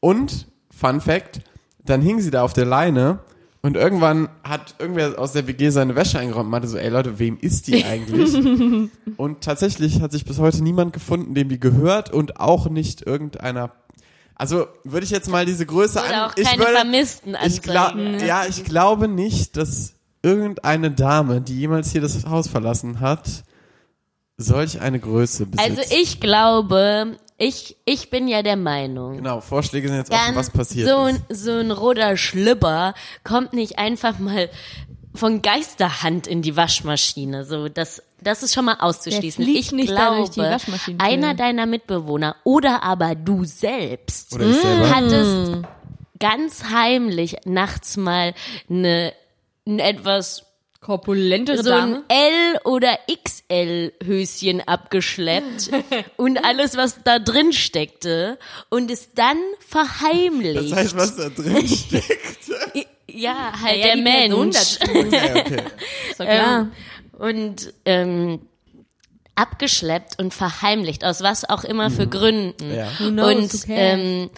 [0.00, 1.40] Und, Fun Fact,
[1.84, 3.20] dann hing sie da auf der Leine
[3.62, 7.18] und irgendwann hat irgendwer aus der WG seine Wäsche eingeräumt und meinte so, ey Leute,
[7.18, 8.34] wem ist die eigentlich?
[9.16, 13.72] und tatsächlich hat sich bis heute niemand gefunden, dem die gehört und auch nicht irgendeiner
[14.38, 16.30] also würde ich jetzt mal diese Größe Oder an.
[16.30, 18.24] auch ich keine würde, Vermissten ich glaub, anzeigen.
[18.24, 23.28] Ja, ich glaube nicht, dass irgendeine Dame, die jemals hier das Haus verlassen hat,
[24.36, 25.80] solch eine Größe besitzt.
[25.80, 29.16] Also ich glaube, ich, ich bin ja der Meinung.
[29.16, 31.44] Genau, Vorschläge sind jetzt offen, Dann was passiert so ein, ist.
[31.44, 34.48] so ein roter Schlüpper kommt nicht einfach mal
[35.14, 37.44] von Geisterhand in die Waschmaschine.
[37.44, 39.46] So, das, das ist schon mal auszuschließen.
[39.46, 45.62] Ich nicht glaube, die einer deiner Mitbewohner oder aber du selbst Oder hattest
[46.18, 48.34] ganz heimlich nachts mal
[48.68, 49.12] eine,
[49.66, 50.44] ein etwas
[50.80, 52.04] korpulentere so ein Dame.
[52.08, 55.70] L oder XL Höschen abgeschleppt
[56.16, 60.72] und alles was da drin steckte und es dann verheimlicht.
[60.72, 62.47] Das heißt, was da drin steckt.
[63.18, 64.78] Ja, halt Ja, der Mensch.
[64.78, 64.90] dazu.
[64.98, 65.62] okay, okay.
[66.10, 66.60] Ist doch klar.
[66.60, 66.72] Ähm,
[67.18, 68.40] und ähm,
[69.34, 72.74] abgeschleppt und verheimlicht, aus was auch immer für Gründen.
[72.74, 72.88] Ja.
[72.98, 74.30] Knows, Und ähm,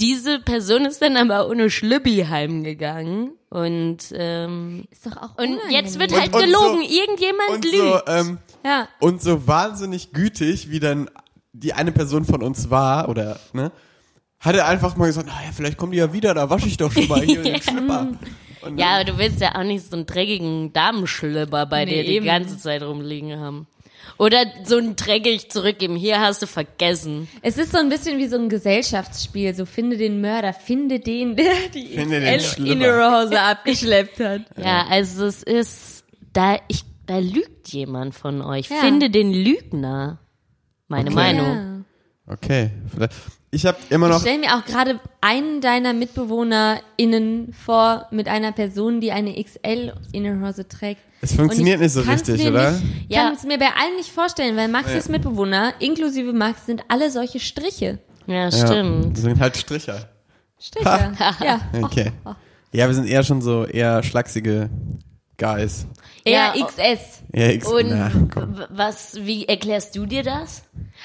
[0.00, 5.98] diese Person ist dann aber ohne Schlübbi heimgegangen und ähm, ist doch auch und jetzt
[5.98, 6.82] wird Und- halt und gelogen.
[6.82, 7.76] so- Irgendjemand Und lügt.
[7.76, 8.88] so, ähm, ja.
[9.00, 11.08] und so wahnsinnig gütig, wie dann
[11.52, 13.72] die eine Person von uns war, oder, ne,
[14.40, 16.92] hat er einfach mal gesagt, naja, vielleicht kommen die ja wieder, da wasche ich doch
[16.92, 18.08] schon mal hier den Schlipper.
[18.62, 22.04] Und ja, aber du willst ja auch nicht so einen dreckigen Damenschlipper bei Nee, dir
[22.04, 22.26] die eben.
[22.26, 23.66] ganze Zeit rumliegen haben.
[24.18, 25.94] Oder so ein dreckig zurückgeben.
[25.96, 27.28] Hier hast du vergessen.
[27.42, 29.54] Es ist so ein bisschen wie so ein Gesellschaftsspiel.
[29.54, 34.42] So finde den Mörder, finde den, der die Finde den innere Hose abgeschleppt hat.
[34.56, 38.70] Ja, also es ist, da, ich, da lügt jemand von euch.
[38.70, 38.76] Ja.
[38.76, 40.18] Finde den Lügner.
[40.88, 41.14] Meine Okay.
[41.14, 41.84] Meinung.
[42.26, 43.12] Okay, vielleicht.
[43.56, 44.16] Ich habe immer noch.
[44.16, 49.94] Ich stell mir auch gerade einen deiner MitbewohnerInnen vor mit einer Person, die eine XL
[50.12, 51.00] Innenhose trägt.
[51.22, 52.72] Es funktioniert ich nicht so richtig, mir oder?
[52.72, 53.22] Nicht, Ja.
[53.24, 57.40] kann es mir bei allen nicht vorstellen, weil Maxis Mitbewohner, inklusive Max, sind alle solche
[57.40, 57.98] Striche.
[58.26, 59.16] Ja, stimmt.
[59.16, 60.06] Ja, sind halt Stricher.
[60.60, 61.12] Striche.
[61.42, 61.60] ja.
[61.80, 62.12] Okay.
[62.72, 64.68] Ja, wir sind eher schon so eher schlachsige
[65.38, 65.86] Guys.
[66.24, 67.22] Ja, XS.
[67.32, 68.10] Ja, X Und na,
[68.70, 70.62] was, wie erklärst du dir das?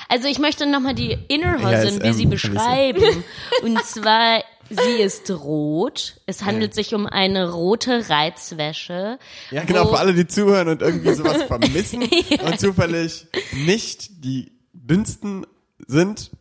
[0.07, 3.23] Also ich möchte nochmal die Ja, Innerhose ist, ein bisschen ähm, beschreiben.
[3.63, 4.41] Und zwar
[4.71, 6.21] Sie ist rot.
[6.25, 9.19] Es handelt sich um eine rote Reizwäsche.
[9.51, 15.45] Ja, genau, für alle, die zuhören und irgendwie sowas vermissen und zufällig nicht die dünnsten
[15.87, 16.31] sind.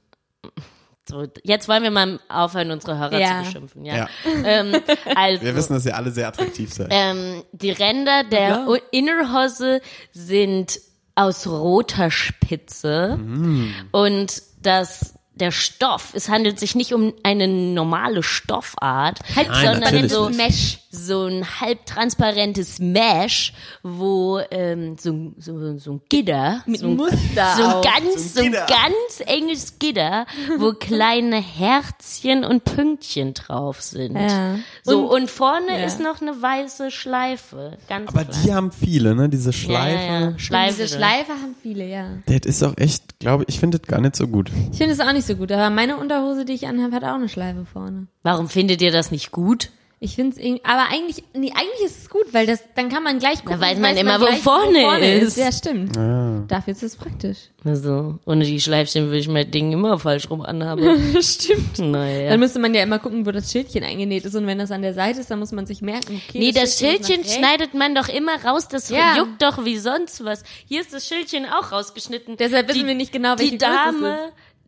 [1.11, 3.39] So, jetzt wollen wir mal aufhören, unsere Hörer Ja.
[3.39, 3.85] zu beschimpfen.
[3.85, 3.97] Ja.
[3.97, 4.09] Ja.
[4.45, 4.75] Ähm,
[5.15, 6.89] also, Wir wissen, dass ihr alle sehr attraktiv seid.
[6.91, 8.67] ähm, die Ränder der Ja.
[8.93, 9.81] Innerhose
[10.13, 10.81] sind
[11.15, 13.75] aus roter Spitze Mm.
[13.93, 20.29] und das der Stoff, es handelt sich nicht um eine normale Stoffart, sondern natürlich so,
[20.29, 20.81] Mesh.
[20.93, 27.55] So ein halbtransparentes Mesh, wo ähm, so, so, so ein Gitter, Mit so ein, Muster
[27.57, 28.67] so ein ganz, So so ein ein Gitter.
[28.67, 30.27] ganz enges Gitter,
[30.59, 34.17] wo kleine Herzchen und Pünktchen drauf sind.
[34.17, 34.57] Ja.
[34.83, 35.85] So, Und- und, vorne ja.
[35.87, 37.79] ist noch eine weiße Schleife.
[37.89, 38.43] Ganz Aber klein.
[38.45, 39.29] die haben viele, ne?
[39.29, 40.05] Diese ja, Schleife.
[40.05, 40.39] ja, ja.
[40.39, 40.75] Schleife.
[40.83, 42.07] Diese Schleife haben viele, ja.
[42.27, 44.51] Das ist auch echt, glaube ich, ich finde das gar nicht so gut.
[44.73, 47.15] Ich finde es auch nicht so gut, aber meine Unterhose, die ich anhabe, hat auch
[47.15, 48.07] eine Schleife vorne.
[48.23, 49.71] Warum findet ihr das nicht gut?
[50.03, 53.19] Ich finde es, aber eigentlich, nee, eigentlich ist es gut, weil das, dann kann man
[53.19, 53.61] gleich gucken.
[53.61, 55.37] weiß man immer, wo gleich, vorne ist.
[55.37, 55.95] Ja, stimmt.
[55.99, 56.43] Ah.
[56.49, 57.37] Dafür ist es praktisch.
[57.67, 61.19] Also, ohne die Schleifchen würde ich mein Ding immer falsch rum anhaben.
[61.21, 61.79] stimmt.
[61.81, 62.31] naja.
[62.31, 64.81] Dann müsste man ja immer gucken, wo das Schildchen eingenäht ist und wenn das an
[64.81, 66.39] der Seite ist, dann muss man sich merken, okay.
[66.39, 69.19] Nee, das Schildchen Schildchen schneidet man doch immer raus, das Ja.
[69.19, 70.45] juckt doch wie sonst was.
[70.65, 72.39] Hier ist das Schildchen auch rausgeschnitten.
[72.39, 74.19] Deshalb wissen die, wir nicht genau, welche Die Größe es Dame,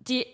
[0.08, 0.26] die...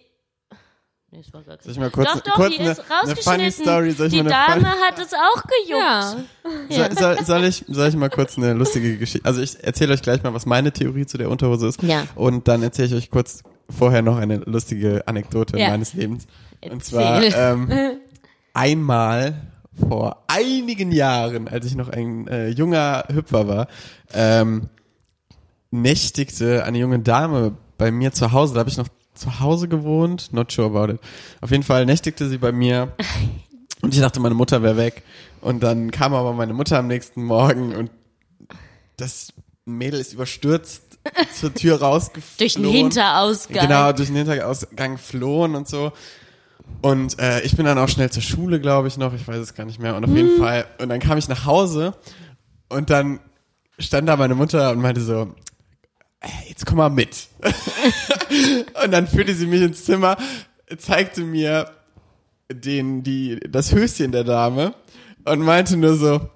[1.10, 2.80] Nee, es war gar Soll kein ich mal kurz, doch, doch, kurz hier eine, ist
[2.80, 3.32] eine rausgeschnitten.
[3.32, 3.90] funny Story?
[3.92, 6.26] Soll ich die mal eine Dame hat es auch gejuckt.
[6.68, 6.86] Ja.
[6.90, 9.26] soll, soll, soll, ich, soll ich mal kurz eine lustige Geschichte?
[9.26, 11.82] Also ich erzähle euch gleich mal, was meine Theorie zu der Unterhose ist.
[11.82, 12.04] Ja.
[12.14, 15.70] Und dann erzähle ich euch kurz vorher noch eine lustige Anekdote Ja.
[15.70, 16.26] meines Lebens.
[16.62, 16.80] Und Erzähl.
[16.80, 17.70] zwar ähm,
[18.52, 19.46] einmal
[19.88, 23.68] vor einigen Jahren, als ich noch ein äh, junger Hüpfer war,
[24.12, 24.68] ähm,
[25.70, 28.54] nächtigte eine junge Dame bei mir zu Hause.
[28.54, 31.00] Da habe ich noch zu Hause gewohnt, not sure about it.
[31.40, 32.92] Auf jeden Fall nächtigte sie bei mir
[33.82, 35.02] und ich dachte, meine Mutter wäre weg.
[35.40, 37.90] Und dann kam aber meine Mutter am nächsten Morgen und
[38.96, 39.32] das
[39.64, 40.98] Mädel ist überstürzt
[41.34, 42.38] zur Tür rausgeflogen.
[42.38, 43.66] Durch den Hinterausgang.
[43.66, 45.92] Genau, durch den Hinterausgang flohen und so.
[46.82, 49.54] Und äh, ich bin dann auch schnell zur Schule, glaube ich noch, ich weiß es
[49.54, 49.96] gar nicht mehr.
[49.96, 51.94] Und auf jeden Fall, und dann kam ich nach Hause
[52.68, 53.20] und dann
[53.78, 55.26] stand da meine Mutter und meinte so, "Äh,
[56.48, 57.28] jetzt komm mal mit.
[58.84, 60.16] und dann führte sie mich ins Zimmer,
[60.78, 61.70] zeigte mir
[62.50, 64.74] den, die, das Höschen der Dame
[65.24, 66.28] und meinte nur so,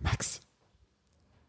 [0.00, 0.40] Max,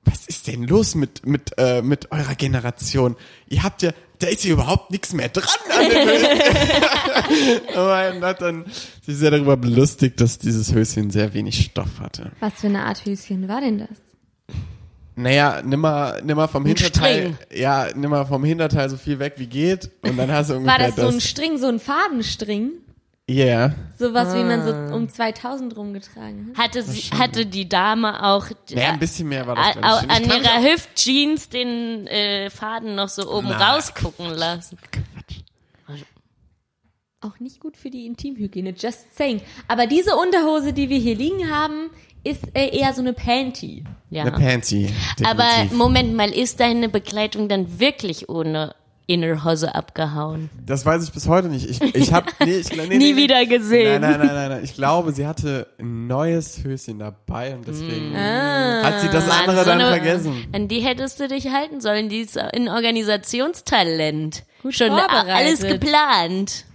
[0.04, 3.16] was ist denn los mit, mit, äh, mit eurer Generation?
[3.48, 7.60] Ihr habt ja, da ist ja überhaupt nichts mehr dran an dem Höschen.
[8.18, 8.66] und hat dann
[9.06, 12.32] sich sehr darüber belustigt, dass dieses Höschen sehr wenig Stoff hatte.
[12.40, 13.90] Was für eine Art Höschen war denn das?
[15.22, 19.20] Naja, nimm mal, nimm mal vom Ein Hinterteil, ja, nimm mal vom Hinterteil so viel
[19.20, 21.80] weg wie geht und dann hast du War ungefähr das so ein String, so ein
[21.80, 22.72] Fadenstring?
[23.30, 23.76] Yeah.
[24.00, 24.96] Sowas, wie man so Ah.
[24.96, 26.64] um 2000 rumgetragen hat?
[26.66, 29.76] Hatte sie, hatte die Dame auch Naja, ein bisschen mehr war a- das.
[29.82, 30.10] glaub ich.
[30.10, 33.62] an ihrer Hüftjeans den äh, Faden noch so oben Nein.
[33.62, 34.78] rausgucken lassen.
[37.22, 39.42] Auch nicht gut für die Intimhygiene, just saying.
[39.68, 41.90] Aber diese Unterhose, die wir hier liegen haben,
[42.24, 43.84] ist äh, eher so eine Panty.
[44.10, 44.24] Ja.
[44.24, 44.34] Eine.
[44.34, 45.78] Aber definitiv.
[45.78, 48.74] Moment mal, ist deine Begleitung dann wirklich ohne
[49.08, 50.50] Innerhose abgehauen?
[50.66, 51.68] Das weiß ich bis heute nicht.
[51.70, 53.16] Ich, ich habe nee, ich, nee, nee, Nie nee.
[53.16, 54.02] wieder gesehen.
[54.02, 54.64] Nein, nein, nein, nein, nein.
[54.64, 58.84] Ich glaube, sie hatte ein neues Höschen dabei und deswegen Ah.
[58.84, 60.48] hat sie das Mann, andere so dann eine- vergessen.
[60.54, 62.10] An die hättest du dich halten sollen.
[62.10, 64.44] Die ist ein Organisationstalent.
[64.62, 66.66] Gut Schon alles geplant.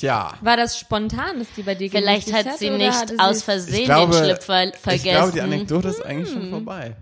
[0.00, 0.32] Tja.
[0.40, 3.80] War das spontan, dass die bei dir Vielleicht hat sie oder nicht sie aus Versehen
[3.80, 5.10] Ich glaube, den Schlüpfer ich vergessen.
[5.10, 6.96] glaube, die Anekdote ist eigentlich schon vorbei.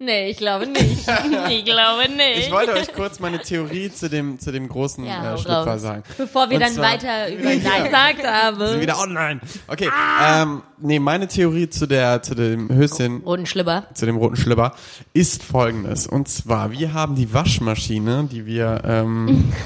[0.00, 1.08] Nee, ich glaube nicht.
[1.50, 2.38] ich glaube nicht.
[2.46, 5.80] Ich wollte euch kurz meine Theorie zu dem, zu dem großen Ja, äh, Schlüpfer raus.
[5.80, 6.02] sagen.
[6.16, 8.80] Bevor wir Und dann zwar- weiter über ihn gesagt Sind haben.
[8.80, 9.40] wieder online.
[9.66, 10.42] Okay, Ah.
[10.42, 13.86] ähm, nee, meine Theorie zu der, zu dem Höschen, Roten Schlipper.
[13.94, 14.72] zu dem roten Schlipper
[15.14, 16.06] ist folgendes.
[16.06, 19.52] Und zwar, wir haben die Waschmaschine, die wir, ähm,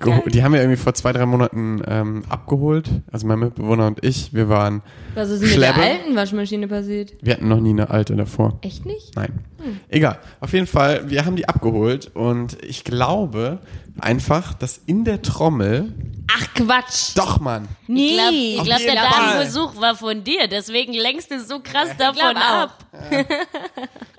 [0.00, 2.88] die haben wir irgendwie vor zwei, drei Monaten ähm, abgeholt.
[3.10, 4.82] Also mein Mitbewohner und ich, wir waren,
[5.14, 7.12] Was ist mit der alten Waschmaschine passiert?
[7.20, 8.58] wir hatten noch nie eine alte davor.
[8.62, 9.14] Echt nicht?
[9.16, 9.40] Nein.
[9.88, 10.18] Egal.
[10.40, 13.60] Auf jeden Fall, wir haben die abgeholt und ich glaube
[14.00, 15.92] einfach, dass in der Trommel,
[16.36, 17.16] Ach Quatsch.
[17.16, 18.56] doch Mann, Nee.
[18.56, 19.26] Ich glaube, glaub, der Fall.
[19.34, 22.42] Damenbesuch war von dir, deswegen lenkst du so krass davon glaub auch.
[22.62, 22.86] ab.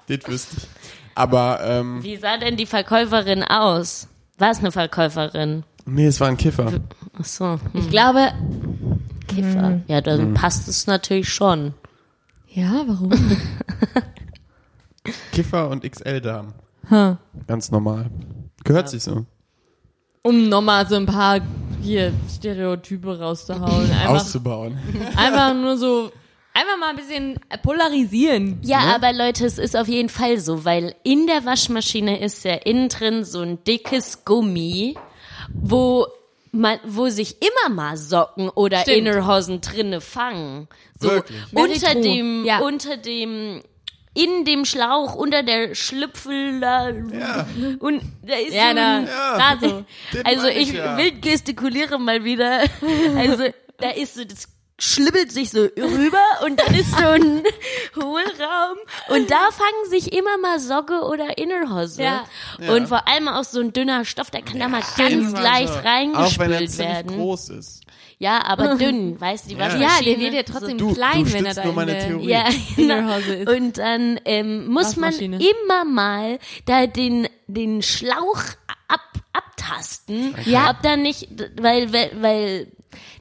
[0.07, 0.63] das wüsste ich.
[1.15, 4.07] Aber, ähm, Wie sah denn die Verkäuferin aus?
[4.37, 5.63] War es eine Verkäuferin?
[5.85, 6.71] nee, es war ein Kiffer.
[7.19, 8.31] Ach so, hm, Ich glaube,
[9.27, 9.81] Kiffer.
[9.87, 10.33] Ja, dann Hm.
[10.33, 11.73] passt es natürlich schon.
[12.47, 13.11] ja, warum?
[15.31, 16.53] Kiffer und XL-Damen.
[16.89, 17.15] Huh.
[17.47, 18.09] Ganz normal.
[18.63, 19.25] Gehört sich so.
[20.21, 21.39] Um nochmal so ein paar
[21.81, 23.91] hier Stereotype rauszuhauen.
[23.91, 24.77] Einfach, Auszubauen.
[25.17, 26.11] einfach nur so,
[26.53, 28.59] einfach mal ein bisschen polarisieren.
[28.63, 28.95] Ja, Ne?
[28.95, 32.89] aber Leute, es ist auf jeden Fall so, weil in der Waschmaschine ist ja innen
[32.89, 34.95] drin so ein dickes Gummi,
[35.53, 36.07] wo
[36.51, 38.97] man, wo sich immer mal Socken oder Stimmt.
[38.97, 40.67] Innerhosen drinne fangen.
[40.99, 41.41] So Wirklich?
[41.53, 42.59] unter dem, Ja.
[42.59, 43.61] unter dem,
[44.13, 47.47] in dem Schlauch, unter der Schlüpfel, da, Ja.
[47.79, 49.85] und da ist Ja, so da, ein, da so.
[50.23, 50.95] Also ich ja.
[50.97, 52.61] wild gestikuliere mal wieder.
[53.17, 53.45] Also
[53.79, 54.47] da ist so, das
[54.79, 57.43] schlibbelt sich so rüber und dann ist so ein
[57.95, 58.77] Hohlraum
[59.09, 62.01] und da fangen sich immer mal Socke oder Innerhose.
[62.03, 62.25] Ja.
[62.73, 66.39] Und vor allem auch so ein dünner Stoff, der kann da mal ganz leicht Auch
[66.39, 67.15] wenn er werden.
[67.17, 67.81] groß ist.
[68.17, 69.61] Ja, aber dünn, weißt du, die Ja.
[69.65, 70.09] Waschmaschine.
[70.09, 72.27] Ja, der wird ja trotzdem Du- klein, du wenn er da nur in meine Theorie.
[72.29, 72.45] Ja,
[72.75, 72.95] genau.
[72.95, 73.49] Innerhose ist.
[73.49, 78.41] Und dann ähm, muss man immer mal da den, den Schlauch
[78.87, 79.01] ab,
[79.33, 80.35] abtasten.
[80.45, 80.71] Ja.
[80.71, 81.27] Ob da nicht,
[81.61, 82.67] weil, weil, weil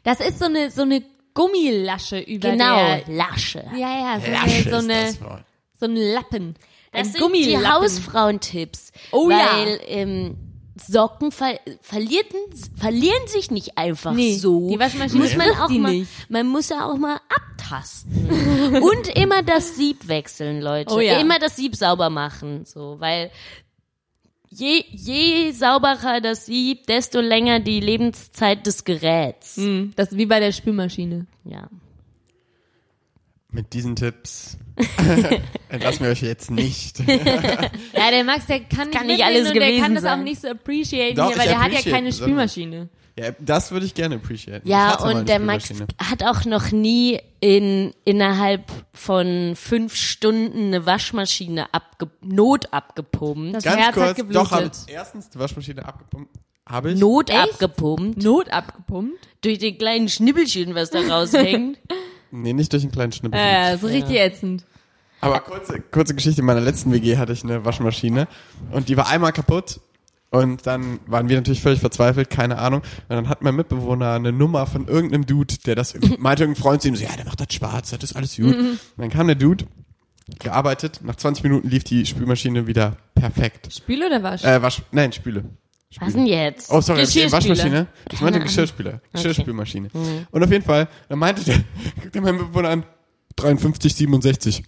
[0.04, 1.02] Das ist so eine, so eine
[1.34, 3.02] Gummilasche über genau, der.
[3.08, 3.64] Lasche.
[3.76, 5.44] Ja, ja, so Lasche eine, so eine, das Wort.
[5.80, 6.54] so ein Lappen.
[6.92, 7.68] Das ein sind die Gummilappen.
[7.72, 8.92] Hausfrauentipps.
[9.12, 9.38] Oh ja.
[9.38, 10.36] weil, ähm,
[10.74, 12.38] Socken ver verlierten,
[12.76, 14.70] verlieren sich nicht einfach Nee, so.
[14.70, 16.10] die Waschmaschine muss man auch die mal, nicht.
[16.30, 18.26] man muss ja auch mal abtasten.
[18.82, 20.94] Und immer das Sieb wechseln, Leute.
[20.94, 21.20] Oh ja.
[21.20, 23.30] Immer das Sieb sauber machen, so, weil
[24.52, 29.56] je, je sauberer das Sieb, desto länger die Lebenszeit des Geräts.
[29.56, 31.26] Hm, Das ist wie bei der Spülmaschine.
[31.44, 31.68] Ja.
[33.50, 34.56] Mit diesen Tipps
[35.68, 36.98] entlassen wir euch jetzt nicht.
[37.94, 40.16] Ja, der Max, der kann nicht, kann nicht alles und der gewesen kann das auch
[40.16, 42.16] nicht so appreciaten Doch, hier, weil der hat ja keine das.
[42.18, 42.88] Spülmaschine.
[43.18, 44.66] Ja, das würde ich gerne appreciaten.
[44.66, 48.62] Ja, und der Max hat auch noch nie in innerhalb
[48.94, 53.56] von fünf Stunden eine Waschmaschine abge Not abgepumpt.
[53.56, 54.42] Das Ganz Herz kurz, hat geblutet.
[54.42, 56.30] doch, habe erstens die Waschmaschine abgepumpt.
[56.66, 57.00] Habe ich?
[57.00, 57.38] Not Echt?
[57.38, 59.18] abgepumpt Not abgepumpt.
[59.42, 61.78] durch den kleinen Schnibbelchen, was da raushängt.
[62.34, 63.38] Nee, nicht durch einen kleinen Schnippel.
[63.38, 64.64] Äh, so richtig ätzend.
[65.20, 68.26] Aber kurze, kurze Geschichte, in meiner letzten WG hatte ich eine Waschmaschine
[68.70, 69.80] und die war einmal kaputt
[70.32, 72.80] und dann waren wir natürlich völlig verzweifelt, keine Ahnung.
[72.80, 76.82] Und dann hat mein Mitbewohner eine Nummer von irgendeinem Dude, der das meinte, irgendein Freund
[76.82, 78.56] zu ihm so, ja, der macht das schwarz, das ist alles gut.
[78.56, 79.66] Und dann kam der Dude,
[80.38, 83.72] gearbeitet, nach 20 Minuten lief die Spülmaschine wieder perfekt.
[83.72, 84.42] Spül oder Wasch?
[84.42, 85.44] Äh, Wasch, nein, Spüle.
[86.00, 86.70] Was denn jetzt?
[86.70, 87.02] Oh, sorry.
[87.02, 87.86] Waschmaschine.
[88.10, 89.02] Ich meinte Geschirrspüler.
[89.12, 89.90] Geschirrspülmaschine.
[90.30, 91.56] Und auf jeden Fall, dann meinte der,
[92.02, 92.86] guckt er meinen Mitbewohner an,
[93.36, 94.64] 53, 67.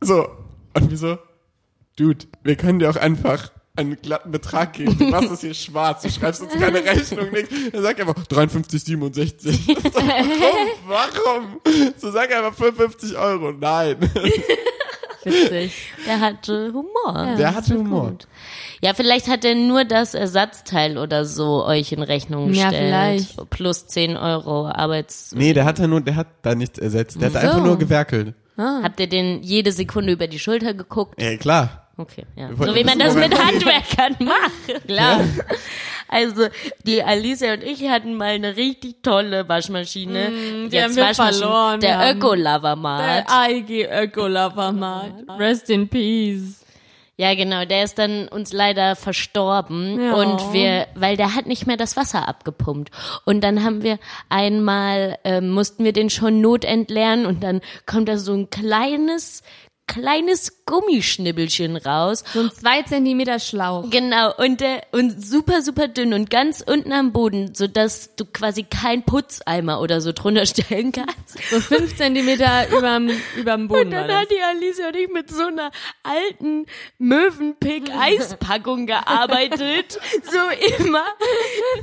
[0.00, 0.26] So.
[0.72, 1.18] Und wir so,
[1.96, 4.96] Dude, wir können dir auch einfach einen glatten Betrag geben.
[4.98, 7.54] Du machst das hier schwarz, du schreibst uns keine Rechnung, nichts.
[7.72, 9.66] Dann sag einfach 53, 67.
[9.66, 10.68] So, warum?
[10.86, 11.60] Warum?
[11.98, 13.52] So sag einfach 55 Euro.
[13.52, 13.96] Nein.
[15.24, 15.72] Witzig.
[16.06, 17.34] Der hatte Humor.
[17.36, 18.14] Der hatte Humor.
[18.80, 22.86] Ja, vielleicht hat er nur das Ersatzteil oder so euch in Rechnung Ja, gestellt.
[23.26, 23.50] vielleicht.
[23.50, 25.32] Plus 10 Euro Arbeits...
[25.34, 27.20] Nee, der hat ja nur, der hat da nichts ersetzt.
[27.20, 27.38] Der hat So.
[27.48, 28.34] einfach nur gewerkelt.
[28.56, 31.20] Habt ihr denn jede Sekunde über die Schulter geguckt?
[31.20, 31.87] Ja, klar.
[32.00, 32.48] Okay, ja.
[32.56, 34.86] So wie man das mit Handwerkern macht.
[34.86, 35.20] Klar.
[36.06, 36.46] Also,
[36.84, 40.30] die Alicia und ich hatten mal eine richtig tolle Waschmaschine.
[40.70, 41.80] die Jetzt haben wir verloren.
[41.80, 43.26] Der Öko-Lavamat.
[43.28, 45.12] Der AIG Öko-Lavamat.
[45.38, 46.64] Rest in peace.
[47.20, 50.14] Ja, genau, der ist dann uns leider verstorben Ja.
[50.14, 52.92] und wir, weil der hat nicht mehr das Wasser abgepumpt.
[53.24, 58.18] Und dann haben wir einmal, ähm, mussten wir den schon notentleeren und dann kommt da
[58.18, 59.42] so ein kleines,
[59.88, 62.22] kleines Gummischnibbelchen raus.
[62.32, 63.90] So ein zwei Zentimeter Schlauch.
[63.90, 68.24] Genau, und der, und super, super dünn und ganz unten am Boden, so dass du
[68.26, 71.38] quasi kein Putzeimer oder so drunter stellen kannst.
[71.50, 75.46] So fünf Zentimeter überm, überm Boden Und dann hat die Alicia und ich mit so
[75.46, 75.70] einer
[76.02, 76.66] alten
[76.98, 79.98] Mövenpick-Eispackung gearbeitet.
[80.22, 81.04] so immer.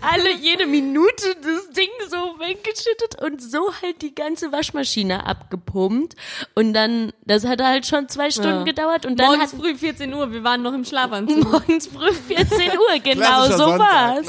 [0.01, 6.16] Alle, jede Minute das Ding so weggeschüttet und so halt die ganze Waschmaschine abgepumpt.
[6.53, 8.63] Und dann, das hat halt schon zwei Stunden Ja.
[8.63, 11.43] gedauert und dann Morgens hat früh 14 Uhr, wir waren noch im Schlafanzug.
[11.51, 14.27] morgens früh 14 Uhr, genau so war's.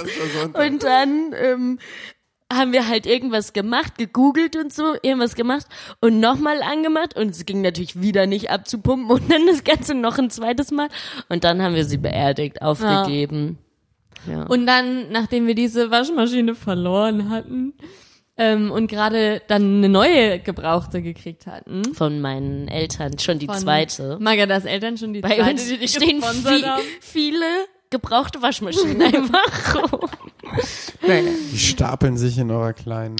[0.55, 1.79] Und dann ähm,
[2.53, 5.67] haben wir halt irgendwas gemacht, gegoogelt und so, irgendwas gemacht
[6.01, 10.19] und nochmal angemacht und es ging natürlich wieder nicht abzupumpen und dann das Ganze noch
[10.19, 10.89] ein zweites Mal
[11.29, 13.59] und dann haben wir sie beerdigt, aufgegeben.
[14.31, 14.45] Ja.
[14.45, 17.75] Und dann, nachdem wir diese Waschmaschine verloren hatten
[18.39, 21.95] ähm, und gerade dann eine neue gebrauchte gekriegt hatten.
[21.95, 24.19] von meinen Eltern schon die Von zweite.
[24.21, 26.65] Magadas Eltern schon die Bei zweite, uns die die stehen viel,
[27.01, 27.47] viele
[27.91, 30.11] gebrauchte Waschmaschinen einfach rum.
[31.53, 33.17] Die stapeln sich in eurer kleinen.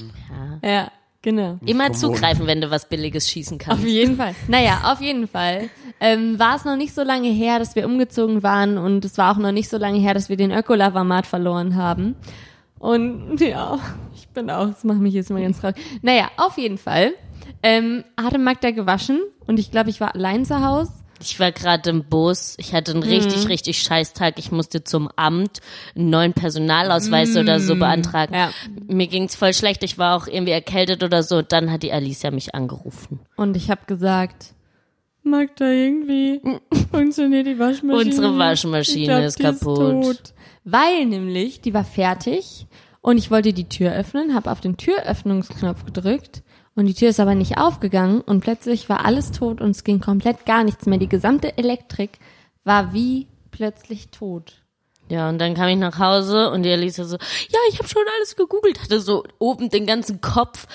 [0.63, 0.91] Ja,
[1.21, 1.57] genau.
[1.65, 3.81] Immer zugreifen, wenn du was Billiges schießen kannst.
[3.83, 4.35] Auf jeden Fall.
[4.47, 5.69] Naja, auf jeden Fall.
[5.99, 9.33] Ähm, war es noch nicht so lange her, dass wir umgezogen waren und es war
[9.33, 12.15] auch noch nicht so lange her, dass wir den Ökolavamat verloren haben.
[12.79, 13.79] Und ja,
[14.15, 15.77] ich bin auch, das macht mich jetzt mal ganz traurig.
[16.01, 17.13] Naja, auf jeden Fall
[17.63, 20.91] ähm, hatte Magda gewaschen und ich glaube, ich war allein zu Hause.
[21.19, 24.37] Ich war gerade im Bus, ich hatte einen richtig, richtig scheiß Tag.
[24.37, 25.61] Ich musste zum Amt
[25.95, 28.35] einen neuen Personalausweis oder so beantragen.
[28.35, 28.51] Ja.
[28.87, 31.37] Mir ging's voll schlecht, ich war auch irgendwie erkältet oder so.
[31.37, 33.19] Und dann hat die Alicia mich angerufen.
[33.35, 34.53] Und ich habe gesagt,
[35.23, 36.39] Magda, irgendwie
[36.91, 37.95] funktioniert die Waschmaschine.
[37.95, 38.37] Unsere.
[38.37, 40.03] Waschmaschine Ich glaub, ist die kaputt.
[40.03, 40.33] tot.
[40.69, 42.67] Weil nämlich, die war fertig
[42.99, 46.43] und ich wollte die Tür öffnen, habe auf den Türöffnungsknopf gedrückt
[46.75, 50.01] und die Tür ist aber nicht aufgegangen und plötzlich war alles tot und es ging
[50.01, 50.97] komplett gar nichts mehr.
[50.97, 52.19] Die gesamte Elektrik
[52.65, 54.61] war wie plötzlich tot.
[55.07, 58.03] Ja, und dann kam ich nach Hause und die Alicia so, ja, ich habe schon
[58.17, 60.67] alles gegoogelt, hatte so oben den ganzen Kopf,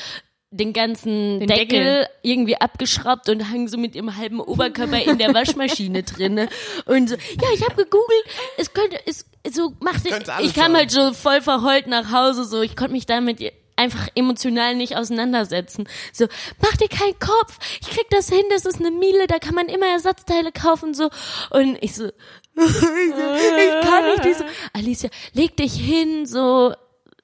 [0.51, 2.07] den ganzen Den Deckel, Deckel.
[2.23, 6.49] irgendwie abgeschraubt und hang so mit ihrem halben Oberkörper in der Waschmaschine drinne
[6.87, 8.25] und so, ja, ich habe gegoogelt,
[8.57, 10.09] es könnte, es so machte,
[10.41, 10.77] ich kam sein.
[10.77, 13.41] halt so voll verheult nach Hause, so, ich konnte mich damit
[13.77, 15.89] einfach emotional nicht auseinandersetzen.
[16.13, 16.27] So,
[16.61, 19.69] mach dir keinen Kopf, ich krieg das hin, das ist eine Miele, da kann man
[19.69, 21.11] immer Ersatzteile kaufen, so.
[21.51, 26.75] Und ich so, ich kann nicht, die so, Alicia, leg dich hin, so,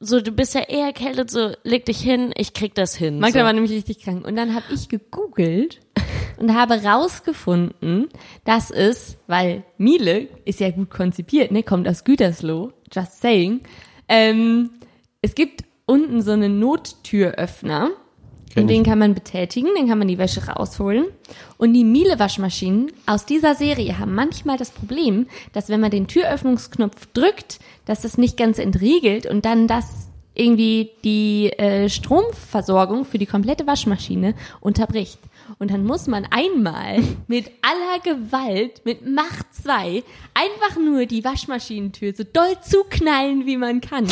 [0.01, 3.19] so, du bist ja eher erkältet, so, leg dich hin, ich krieg das hin.
[3.19, 3.45] Magda so.
[3.45, 4.27] war nämlich richtig krank.
[4.27, 5.81] Und dann habe ich gegoogelt
[6.39, 8.09] und habe rausgefunden,
[8.45, 13.61] dass es, weil Miele ist ja gut konzipiert, ne, kommt aus Gütersloh, just saying,
[14.09, 14.71] ähm,
[15.21, 17.91] es gibt unten so einen Nottüröffner.
[18.51, 21.07] Kenn Und den kann man betätigen, dann kann man die Wäsche rausholen.
[21.59, 27.07] Und die Miele-Waschmaschinen aus dieser Serie haben manchmal das Problem, dass wenn man den Türöffnungsknopf
[27.13, 30.09] drückt, dass das nicht ganz entriegelt und dann das
[30.39, 35.19] irgendwie die äh, Stromversorgung für die komplette Waschmaschine unterbricht.
[35.59, 40.05] Und dann muss man einmal mit aller Gewalt, mit Macht 2,
[40.35, 44.07] einfach nur die Waschmaschinentür so doll zuknallen, wie man kann.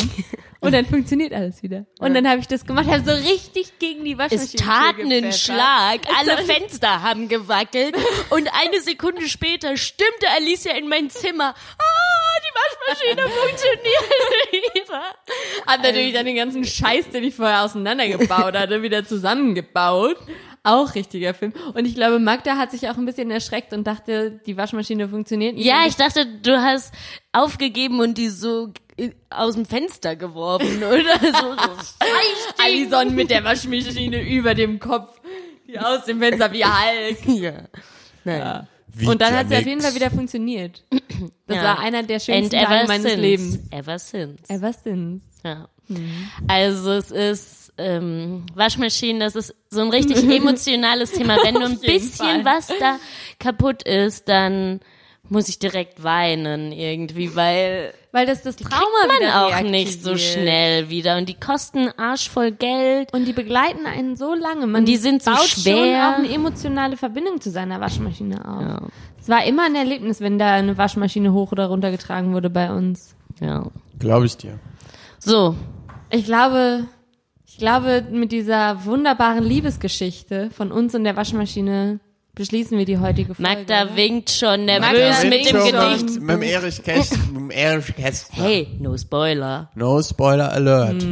[0.59, 1.85] Und dann funktioniert alles wieder.
[1.99, 5.31] Und dann habe ich das gemacht, habe so richtig gegen die es Waschmaschinentür tat einen.
[5.31, 7.95] Schlag, alle Fenster haben gewackelt
[8.31, 11.53] und eine Sekunde später stimmte Alicia in mein Zimmer.
[11.53, 15.03] Ah, die Waschmaschine funktioniert wieder.
[15.65, 20.17] Hab natürlich dann den ganzen Scheiß, den ich vorher auseinandergebaut hatte, wieder zusammengebaut.
[20.67, 21.53] Auch richtiger Film.
[21.73, 25.55] Und ich glaube, Magda hat sich auch ein bisschen erschreckt und dachte, die Waschmaschine funktioniert
[25.55, 25.65] nicht.
[25.65, 26.93] Ja, ich dachte, du hast
[27.31, 31.53] aufgegeben und die so äh, aus dem Fenster geworfen oder so.
[31.53, 32.63] so.
[32.63, 35.19] Alison mit der Waschmaschine über dem Kopf,
[35.67, 37.25] die aus dem Fenster wie Hulk.
[37.41, 37.53] ja.
[38.25, 38.67] Nein.
[38.93, 39.81] Wie und dann hat sie ja auf jeden.
[39.81, 40.83] Fall wieder funktioniert.
[41.45, 41.63] Das Ja.
[41.63, 43.21] war einer der schönsten Tage meines since.
[43.21, 43.59] Lebens.
[43.71, 44.43] Ever since.
[44.49, 45.23] Ever since.
[45.45, 45.69] Ja.
[46.47, 51.37] Also es ist ähm, Waschmaschinen, das ist so ein richtig emotionales Thema.
[51.43, 52.45] Wenn nur ein bisschen Fall.
[52.45, 52.97] was da
[53.39, 54.79] kaputt ist, dann
[55.29, 60.15] muss ich direkt weinen irgendwie, weil Weil das das Trauma man wieder auch nicht so
[60.15, 63.13] schnell wieder und die kosten arschvoll Geld.
[63.13, 64.67] Und die begleiten einen so lange.
[64.67, 65.75] Man die sind so baut schwer.
[65.75, 68.37] schon auch eine emotionale Verbindung zu seiner Waschmaschine
[68.83, 68.89] auf.
[69.19, 72.71] Es war immer ein Erlebnis, wenn da eine Waschmaschine hoch oder runter getragen wurde bei
[72.71, 73.13] uns.
[73.41, 73.67] Ja.
[73.99, 74.57] Glaube ich dir.
[75.19, 75.55] So,
[76.09, 76.85] Ich glaube,
[77.57, 81.99] ich glaube, mit dieser wunderbaren Liebesgeschichte von uns und der Waschmaschine
[82.35, 83.41] beschließen wir die heutige Folge.
[83.41, 85.71] Magda winkt schon nervös Magda mit winkt dem schon.
[85.71, 86.21] Gedicht.
[86.21, 87.17] Mit dem Erich Kästner.
[87.31, 88.43] Mit dem Erich Kästner.
[88.43, 89.71] Hey, no Spoiler.
[89.73, 91.03] No Spoiler Alert.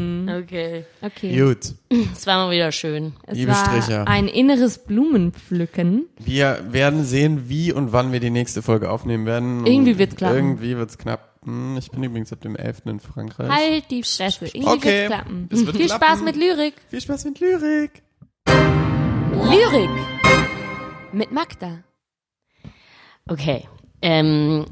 [0.43, 0.86] Okay.
[1.02, 1.36] Okay.
[1.36, 1.74] Gut.
[2.14, 3.14] Es war mal wieder schön.
[3.26, 4.08] Es Liebe war Stricher.
[4.08, 6.06] ein inneres Blumenpflücken.
[6.20, 9.66] Wir werden sehen, wie und wann wir die nächste Folge aufnehmen werden.
[9.66, 10.38] Irgendwie wird's klappen.
[10.38, 11.35] Irgendwie wird's knapp.
[11.46, 12.82] Hm, Ich bin übrigens ab dem 11.
[12.86, 13.50] in Frankreich.
[13.50, 14.46] Halt die Fresse.
[14.48, 15.06] Irgendwie Okay.
[15.08, 15.50] klappen.
[15.52, 16.04] Es wird Viel klappen.
[16.06, 16.74] Spaß mit Lyrik.
[16.89, 18.02] Viel Spaß mit Lyrik.
[18.48, 19.89] Lyrik.
[21.12, 21.84] Mit Magda.
[23.30, 23.68] Okay.
[24.02, 24.66] Ähm,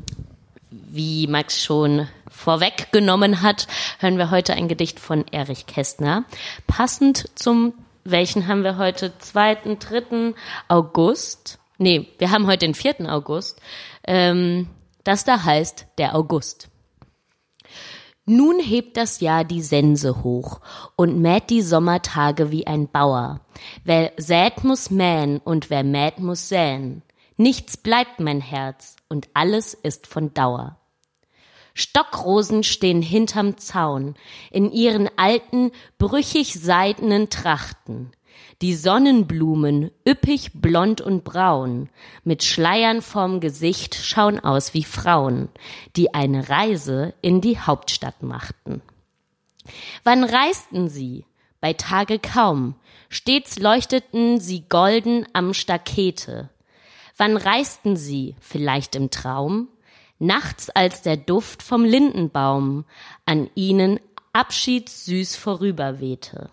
[0.71, 3.67] wie Max schon vorweggenommen hat,
[3.99, 6.25] hören wir heute ein Gedicht von Erich Kästner.
[6.67, 9.17] Passend zum, welchen haben wir heute?
[9.19, 10.33] Zweiten, dritten
[10.67, 11.59] August.
[11.77, 13.61] Nee, wir haben heute den vierten August.
[14.05, 14.67] Ähm,
[15.03, 16.69] das da heißt der August.
[18.25, 20.61] Nun hebt das Jahr die Sense hoch
[20.95, 23.41] und mäht die Sommertage wie ein Bauer.
[23.83, 27.01] Wer sät muss mähen und wer mäht muss säen.
[27.35, 30.77] Nichts bleibt mein Herz und alles ist von Dauer.
[31.73, 34.15] Stockrosen stehen hinterm Zaun
[34.51, 38.11] in ihren alten, brüchig seidenen Trachten.
[38.63, 41.89] Die Sonnenblumen, üppig blond und braun,
[42.23, 45.49] mit Schleiern vorm Gesicht schauen aus wie Frauen,
[45.97, 48.81] die eine Reise in die Hauptstadt machten.
[50.05, 51.25] Wann reisten sie?
[51.59, 52.75] Bei Tage kaum.
[53.09, 56.49] Stets leuchteten sie golden am Stakete.
[57.17, 58.37] Wann reisten sie?
[58.39, 59.67] Vielleicht im Traum?
[60.19, 62.85] Nachts, als der Duft vom Lindenbaum
[63.25, 63.99] an ihnen
[64.31, 66.49] abschiedssüß vorüberwehte.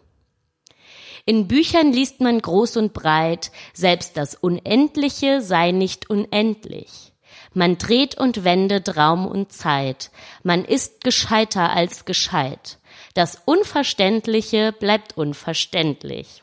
[1.25, 7.13] In Büchern liest man groß und breit, selbst das Unendliche sei nicht unendlich.
[7.53, 10.11] Man dreht und wendet Raum und Zeit,
[10.43, 12.79] man ist gescheiter als gescheit.
[13.15, 16.43] Das Unverständliche bleibt unverständlich.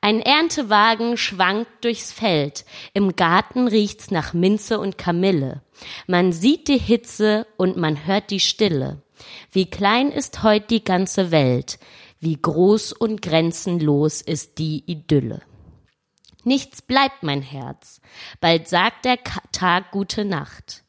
[0.00, 2.64] Ein Erntewagen schwankt durchs Feld.
[2.94, 5.60] Im Garten riecht's nach Minze und Kamille.
[6.06, 9.02] Man sieht die Hitze und man hört die Stille.
[9.50, 11.80] Wie klein ist heut die ganze Welt.
[12.20, 15.42] Wie groß und grenzenlos ist die Idylle.
[16.44, 18.00] Nichts bleibt mein Herz.
[18.40, 19.18] Bald sagt der
[19.52, 20.84] Tag gute Nacht.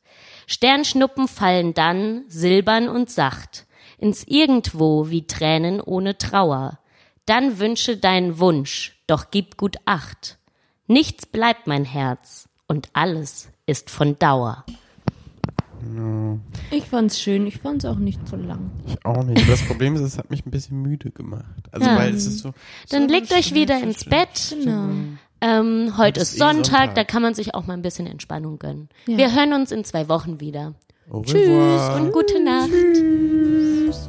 [0.48, 3.68] Sternschnuppen fallen dann, silbern und sacht,
[4.00, 6.80] ins Irgendwo wie Tränen ohne Trauer.
[7.26, 10.40] Dann wünsche deinen Wunsch, doch gib gut Acht.
[10.88, 14.66] Nichts bleibt mein Herz und alles ist von Dauer.
[15.82, 16.40] No.
[16.72, 18.72] Ich fand's schön, ich fand's auch nicht so lang.
[18.88, 19.50] Ich auch nicht.
[19.50, 21.46] Das Problem ist, es hat mich ein bisschen müde gemacht.
[21.72, 21.98] Also ja.
[21.98, 22.52] weil es ist so.
[22.90, 24.56] Dann so legt euch wieder ins Bett.
[24.64, 24.90] Genau.
[25.42, 28.60] Ähm, heute ist, ist Sonntag, Sonntag, da kann man sich auch mal ein bisschen Entspannung
[28.60, 28.90] gönnen.
[29.08, 29.18] Ja.
[29.18, 30.74] Wir hören uns in zwei Wochen wieder.
[31.24, 32.70] Tschüss und gute Nacht.
[32.94, 34.09] Tschüss.